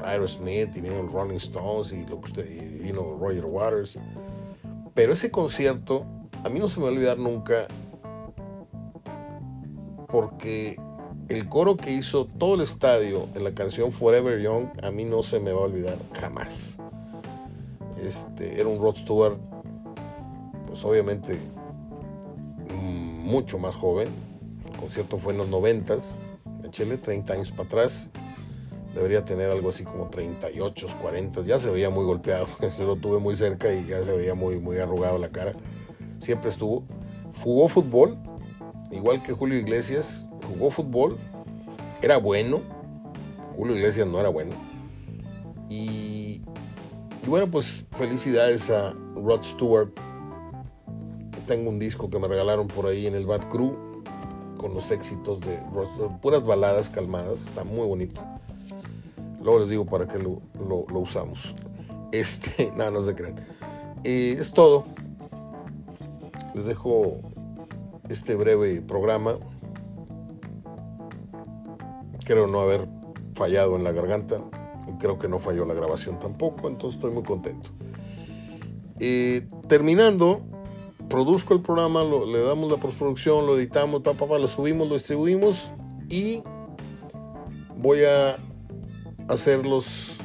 Aerosmith 0.01 0.69
y 0.77 0.79
vinieron 0.79 1.11
Rolling 1.11 1.35
Stones 1.35 1.91
y, 1.91 2.05
lo 2.05 2.21
que 2.21 2.27
usted, 2.27 2.81
vino 2.81 3.17
Roger 3.19 3.43
Waters. 3.43 3.99
Pero 4.93 5.11
ese 5.11 5.29
concierto 5.31 6.05
a 6.45 6.47
mí 6.47 6.59
no 6.59 6.69
se 6.69 6.79
me 6.79 6.85
va 6.85 6.91
a 6.91 6.93
olvidar 6.93 7.17
nunca 7.17 7.67
porque 10.07 10.79
el 11.29 11.49
coro 11.49 11.75
que 11.77 11.91
hizo 11.91 12.25
todo 12.25 12.55
el 12.55 12.61
estadio 12.61 13.27
en 13.33 13.43
la 13.43 13.53
canción 13.53 13.91
Forever 13.91 14.41
Young 14.41 14.67
a 14.83 14.91
mí 14.91 15.05
no 15.05 15.23
se 15.23 15.39
me 15.39 15.51
va 15.51 15.61
a 15.61 15.63
olvidar 15.63 15.97
jamás. 16.13 16.77
Este, 18.01 18.59
era 18.59 18.69
un 18.69 18.79
Rod 18.79 18.97
Stewart, 18.97 19.37
pues 20.67 20.83
obviamente 20.85 21.39
mucho 23.25 23.57
más 23.57 23.75
joven. 23.75 24.09
El 24.71 24.77
concierto 24.77 25.17
fue 25.17 25.33
en 25.33 25.39
los 25.39 25.49
noventas, 25.49 26.15
en 26.63 26.71
Chile, 26.71 26.97
30 26.97 27.33
años 27.33 27.51
para 27.51 27.63
atrás. 27.63 28.11
Debería 28.93 29.25
tener 29.25 29.49
algo 29.49 29.69
así 29.69 29.83
como 29.83 30.09
38, 30.09 30.87
40. 31.01 31.41
Ya 31.41 31.59
se 31.59 31.69
veía 31.69 31.89
muy 31.89 32.05
golpeado. 32.05 32.47
Yo 32.77 32.85
lo 32.85 32.95
tuve 32.95 33.19
muy 33.19 33.35
cerca 33.35 33.73
y 33.73 33.85
ya 33.85 34.03
se 34.03 34.13
veía 34.13 34.35
muy, 34.35 34.59
muy 34.59 34.77
arrugado 34.77 35.17
la 35.17 35.29
cara. 35.29 35.53
Siempre 36.19 36.49
estuvo. 36.49 36.85
Jugó 37.43 37.67
fútbol, 37.67 38.17
igual 38.91 39.21
que 39.21 39.33
Julio 39.33 39.57
Iglesias. 39.57 40.29
Jugó 40.47 40.71
fútbol. 40.71 41.17
Era 42.01 42.17
bueno. 42.17 42.61
Julio 43.55 43.75
Iglesias 43.75 44.07
no 44.07 44.19
era 44.19 44.29
bueno. 44.29 44.53
Y, 45.69 46.41
bueno, 47.27 47.49
pues 47.49 47.85
felicidades 47.97 48.69
a 48.69 48.93
Rod 49.15 49.43
Stewart. 49.43 49.89
Tengo 51.47 51.69
un 51.69 51.79
disco 51.79 52.09
que 52.09 52.19
me 52.19 52.27
regalaron 52.27 52.67
por 52.67 52.87
ahí 52.87 53.07
en 53.07 53.15
el 53.15 53.25
Bad 53.25 53.49
Crew 53.49 54.03
con 54.57 54.73
los 54.73 54.91
éxitos 54.91 55.39
de 55.41 55.59
Rod 55.73 55.87
Stewart. 55.93 56.19
Puras 56.21 56.45
baladas 56.45 56.89
calmadas. 56.89 57.47
Está 57.47 57.63
muy 57.63 57.87
bonito. 57.87 58.21
Luego 59.41 59.59
les 59.59 59.69
digo 59.69 59.85
para 59.85 60.07
qué 60.07 60.17
lo, 60.17 60.41
lo, 60.59 60.99
usamos. 60.99 61.55
Este, 62.11 62.71
nada, 62.75 62.91
no 62.91 63.01
se 63.01 63.15
crean. 63.15 63.35
Eh, 64.03 64.37
es 64.39 64.51
todo. 64.51 64.85
Les 66.53 66.65
dejo 66.65 67.19
este 68.09 68.35
breve 68.35 68.81
programa. 68.81 69.37
Creo 72.25 72.47
no 72.47 72.59
haber 72.59 72.87
fallado 73.35 73.75
en 73.75 73.83
la 73.83 73.91
garganta. 73.91 74.41
Y 74.87 74.97
creo 74.97 75.17
que 75.17 75.27
no 75.27 75.39
falló 75.39 75.65
la 75.65 75.73
grabación 75.73 76.19
tampoco. 76.19 76.67
Entonces 76.67 76.97
estoy 76.97 77.11
muy 77.11 77.23
contento. 77.23 77.69
Eh, 78.99 79.47
terminando, 79.67 80.41
produzco 81.09 81.53
el 81.53 81.61
programa, 81.61 82.03
le 82.03 82.43
damos 82.43 82.71
la 82.71 82.77
postproducción, 82.77 83.45
lo 83.45 83.57
editamos, 83.57 84.01
lo 84.03 84.47
subimos, 84.47 84.87
lo 84.87 84.95
distribuimos 84.95 85.71
y 86.09 86.43
voy 87.77 88.03
a 88.03 88.37
hacer 89.27 89.65
los 89.65 90.17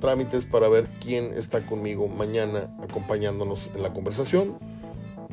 trámites 0.00 0.44
para 0.44 0.68
ver 0.68 0.86
quién 1.02 1.32
está 1.34 1.66
conmigo 1.66 2.08
mañana 2.08 2.74
acompañándonos 2.82 3.70
en 3.74 3.82
la 3.82 3.92
conversación. 3.92 4.58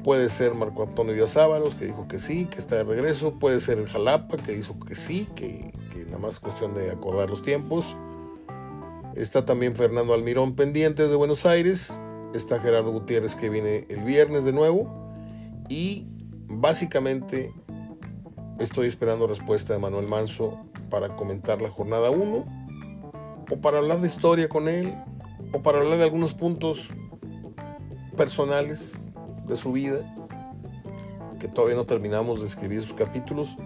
Puede 0.04 0.30
ser 0.30 0.56
Marco 0.56 0.84
Antonio 0.84 1.14
Díaz 1.14 1.38
Ábalos, 1.38 1.76
que 1.76 1.86
dijo 1.86 2.08
que 2.08 2.20
sí, 2.20 2.46
que 2.46 2.58
está 2.58 2.78
de 2.78 2.84
regreso. 2.84 3.38
Puede 3.38 3.60
ser 3.60 3.86
Jalapa, 3.86 4.38
que 4.38 4.54
dijo 4.54 4.80
que 4.80 4.96
sí, 4.96 5.28
que 5.36 5.72
nada 6.12 6.22
más 6.22 6.36
es 6.36 6.40
cuestión 6.42 6.74
de 6.74 6.92
acordar 6.92 7.30
los 7.30 7.42
tiempos. 7.42 7.96
Está 9.16 9.46
también 9.46 9.76
Fernando 9.76 10.14
Almirón 10.14 10.56
pendientes 10.56 11.10
de 11.10 11.16
Buenos 11.16 11.46
Aires. 11.46 11.98
Está 12.34 12.60
Gerardo 12.60 12.92
Gutiérrez 12.92 13.36
que 13.36 13.50
viene 13.50 13.86
el 13.90 14.04
viernes 14.04 14.44
de 14.44 14.52
nuevo. 14.52 15.10
Y 15.70 16.08
básicamente 16.48 17.54
estoy 18.60 18.88
esperando 18.88 19.26
respuesta 19.26 19.74
de 19.74 19.80
Manuel 19.80 20.08
Manso 20.08 20.60
para 20.90 21.16
comentar 21.16 21.62
la 21.62 21.70
jornada 21.70 22.10
1 22.10 22.62
o 23.50 23.62
para 23.62 23.78
hablar 23.78 24.02
de 24.02 24.08
historia 24.08 24.50
con 24.50 24.68
él, 24.68 24.94
o 25.54 25.62
para 25.62 25.80
hablar 25.80 25.98
de 25.98 26.04
algunos 26.06 26.34
puntos 26.34 26.90
personales 28.16 29.12
de 29.48 29.56
su 29.56 29.72
vida, 29.72 30.00
que 31.40 31.48
todavía 31.48 31.76
no 31.76 31.86
terminamos 31.86 32.42
de 32.42 32.48
escribir 32.48 32.82
sus 32.82 32.94
capítulos. 32.94 33.58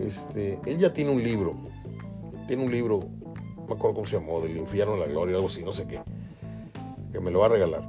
Este, 0.00 0.58
él 0.66 0.78
ya 0.78 0.92
tiene 0.92 1.10
un 1.10 1.22
libro, 1.22 1.54
tiene 2.46 2.64
un 2.64 2.70
libro, 2.70 3.00
no 3.56 3.66
me 3.66 3.74
acuerdo 3.74 3.94
cómo 3.94 4.06
se 4.06 4.18
llamó, 4.18 4.40
del 4.40 4.56
infierno 4.56 4.96
la 4.96 5.06
gloria, 5.06 5.36
algo 5.36 5.48
así, 5.48 5.62
no 5.62 5.72
sé 5.72 5.86
qué, 5.86 6.00
que 7.12 7.20
me 7.20 7.30
lo 7.30 7.40
va 7.40 7.46
a 7.46 7.50
regalar. 7.50 7.82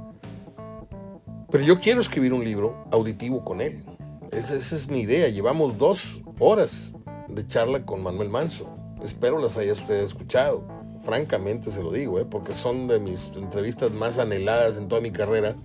Pero 1.50 1.64
yo 1.64 1.80
quiero 1.80 2.00
escribir 2.00 2.32
un 2.32 2.44
libro 2.44 2.84
auditivo 2.90 3.44
con 3.44 3.60
él. 3.60 3.82
Esa, 4.30 4.56
esa 4.56 4.76
es 4.76 4.88
mi 4.88 5.00
idea. 5.00 5.28
Llevamos 5.28 5.78
dos 5.78 6.20
horas 6.38 6.94
de 7.28 7.46
charla 7.46 7.86
con 7.86 8.02
Manuel 8.02 8.28
Manso. 8.28 8.68
Espero 9.02 9.38
las 9.38 9.56
haya 9.56 9.72
ustedes 9.72 10.10
escuchado 10.10 10.78
francamente 11.08 11.70
se 11.70 11.82
lo 11.82 11.92
digo, 11.92 12.18
¿eh? 12.18 12.26
porque 12.28 12.54
son 12.54 12.86
de 12.88 13.00
mis 13.00 13.32
entrevistas 13.34 13.90
más 13.92 14.18
anheladas 14.18 14.78
en 14.78 14.88
toda 14.88 15.00
mi 15.00 15.10
carrera 15.10 15.56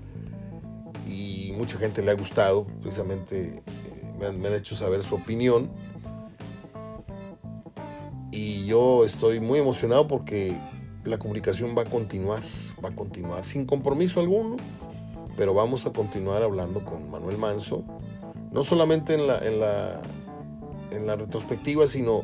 y 1.07 1.53
mucha 1.57 1.77
gente 1.77 2.01
le 2.01 2.11
ha 2.11 2.15
gustado, 2.15 2.65
precisamente 2.81 3.57
eh, 3.57 3.61
me, 4.19 4.27
han, 4.27 4.39
me 4.39 4.47
han 4.47 4.53
hecho 4.55 4.75
saber 4.75 5.03
su 5.03 5.15
opinión. 5.15 5.69
Y 8.34 8.65
yo 8.65 9.05
estoy 9.05 9.39
muy 9.39 9.59
emocionado 9.59 10.07
porque 10.07 10.57
la 11.03 11.19
comunicación 11.19 11.75
va 11.77 11.84
a 11.84 11.86
continuar, 11.86 12.41
va 12.84 12.89
a 12.89 12.95
continuar 12.95 13.45
sin 13.45 13.67
compromiso 13.67 14.19
alguno, 14.19 14.57
pero 15.38 15.53
vamos 15.53 15.86
a 15.86 15.93
continuar 15.93 16.41
hablando 16.41 16.84
con 16.84 17.11
Manuel 17.11 17.38
Manso, 17.38 17.84
no 18.51 18.63
solamente 18.63 19.13
en 19.13 19.27
la, 19.27 19.38
en 19.38 19.59
la, 19.59 20.01
en 20.89 21.05
la 21.05 21.15
retrospectiva, 21.15 21.86
sino 21.86 22.23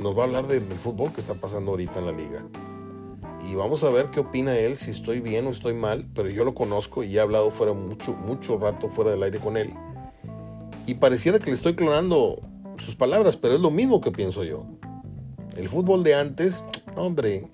nos 0.00 0.18
va 0.18 0.22
a 0.22 0.26
hablar 0.26 0.48
del 0.48 0.64
fútbol 0.64 1.12
que 1.12 1.20
está 1.20 1.34
pasando 1.34 1.70
ahorita 1.70 2.00
en 2.00 2.06
la 2.06 2.12
liga. 2.12 2.44
Y 3.48 3.54
vamos 3.54 3.84
a 3.84 3.90
ver 3.90 4.06
qué 4.06 4.18
opina 4.18 4.56
él, 4.56 4.76
si 4.76 4.90
estoy 4.90 5.20
bien 5.20 5.46
o 5.46 5.50
estoy 5.50 5.72
mal, 5.72 6.04
pero 6.16 6.28
yo 6.28 6.42
lo 6.42 6.56
conozco 6.56 7.04
y 7.04 7.16
he 7.16 7.20
hablado 7.20 7.52
fuera 7.52 7.74
mucho, 7.74 8.12
mucho 8.12 8.58
rato 8.58 8.88
fuera 8.88 9.12
del 9.12 9.22
aire 9.22 9.38
con 9.38 9.56
él. 9.56 9.72
Y 10.84 10.94
pareciera 10.94 11.38
que 11.38 11.46
le 11.46 11.52
estoy 11.52 11.76
clonando 11.76 12.42
sus 12.78 12.96
palabras, 12.96 13.36
pero 13.36 13.54
es 13.54 13.60
lo 13.60 13.70
mismo 13.70 14.00
que 14.00 14.10
pienso 14.10 14.42
yo. 14.42 14.66
El 15.58 15.68
fútbol 15.68 16.04
de 16.04 16.14
antes, 16.14 16.62
hombre, 16.94 17.48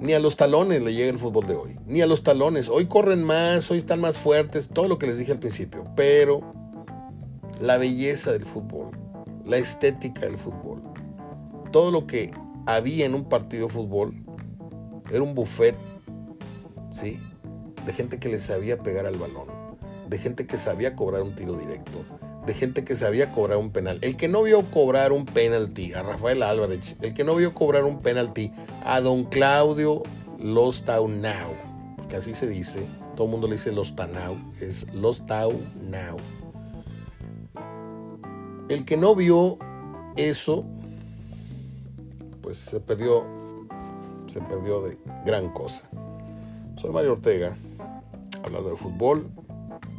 ni 0.00 0.14
a 0.14 0.18
los 0.18 0.38
talones 0.38 0.80
le 0.80 0.94
llega 0.94 1.10
el 1.10 1.18
fútbol 1.18 1.46
de 1.46 1.54
hoy. 1.54 1.76
Ni 1.86 2.00
a 2.00 2.06
los 2.06 2.22
talones. 2.22 2.70
Hoy 2.70 2.86
corren 2.86 3.22
más, 3.22 3.70
hoy 3.70 3.76
están 3.76 4.00
más 4.00 4.16
fuertes, 4.16 4.70
todo 4.70 4.88
lo 4.88 4.98
que 4.98 5.06
les 5.06 5.18
dije 5.18 5.32
al 5.32 5.38
principio. 5.38 5.84
Pero 5.94 6.40
la 7.60 7.76
belleza 7.76 8.32
del 8.32 8.46
fútbol, 8.46 8.90
la 9.44 9.58
estética 9.58 10.20
del 10.20 10.38
fútbol, 10.38 10.82
todo 11.72 11.90
lo 11.90 12.06
que 12.06 12.32
había 12.64 13.04
en 13.04 13.14
un 13.14 13.28
partido 13.28 13.66
de 13.66 13.72
fútbol 13.74 14.14
era 15.12 15.22
un 15.22 15.34
buffet, 15.34 15.76
¿sí? 16.90 17.20
De 17.84 17.92
gente 17.92 18.18
que 18.18 18.30
le 18.30 18.38
sabía 18.38 18.78
pegar 18.78 19.04
al 19.04 19.18
balón, 19.18 19.48
de 20.08 20.18
gente 20.18 20.46
que 20.46 20.56
sabía 20.56 20.96
cobrar 20.96 21.20
un 21.20 21.34
tiro 21.34 21.52
directo, 21.52 22.02
de 22.46 22.54
gente 22.54 22.84
que 22.84 22.94
sabía 22.94 23.32
cobrar 23.32 23.58
un 23.58 23.70
penal. 23.70 23.98
El 24.02 24.16
que 24.16 24.28
no 24.28 24.42
vio 24.42 24.70
cobrar 24.70 25.12
un 25.12 25.24
penalti 25.24 25.92
a 25.94 26.02
Rafael 26.02 26.42
Álvarez, 26.42 26.96
el 27.00 27.14
que 27.14 27.24
no 27.24 27.36
vio 27.36 27.54
cobrar 27.54 27.84
un 27.84 28.00
penalti 28.00 28.52
a 28.84 29.00
don 29.00 29.24
Claudio 29.24 30.02
Lostaunau, 30.38 31.54
que 32.08 32.16
así 32.16 32.34
se 32.34 32.48
dice, 32.48 32.86
todo 33.16 33.26
el 33.26 33.30
mundo 33.30 33.46
le 33.46 33.54
dice 33.54 33.72
Lostanau, 33.72 34.36
es 34.60 34.92
Lostaunau. 34.92 36.16
El 38.68 38.84
que 38.84 38.96
no 38.96 39.14
vio 39.14 39.58
eso 40.16 40.64
pues 42.42 42.58
se 42.58 42.80
perdió, 42.80 43.24
se 44.28 44.40
perdió 44.40 44.82
de 44.82 44.98
gran 45.24 45.52
cosa. 45.52 45.88
Soy 46.76 46.90
Mario 46.90 47.12
Ortega, 47.12 47.56
hablando 48.42 48.70
de 48.70 48.76
fútbol, 48.76 49.30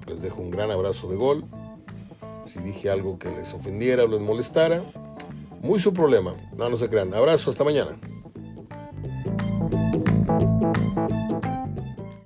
les 0.08 0.22
dejo 0.22 0.42
un 0.42 0.52
gran 0.52 0.70
abrazo 0.70 1.10
de 1.10 1.16
gol. 1.16 1.46
Si 2.46 2.60
dije 2.60 2.90
algo 2.90 3.18
que 3.18 3.30
les 3.30 3.54
ofendiera 3.54 4.04
o 4.04 4.08
les 4.08 4.22
molestara, 4.22 4.82
muy 5.62 5.80
su 5.80 5.94
problema. 5.94 6.36
No, 6.56 6.70
no 6.70 6.76
se 6.76 6.90
crean. 6.90 7.14
Abrazo, 7.14 7.50
hasta 7.50 7.64
mañana. 7.64 7.98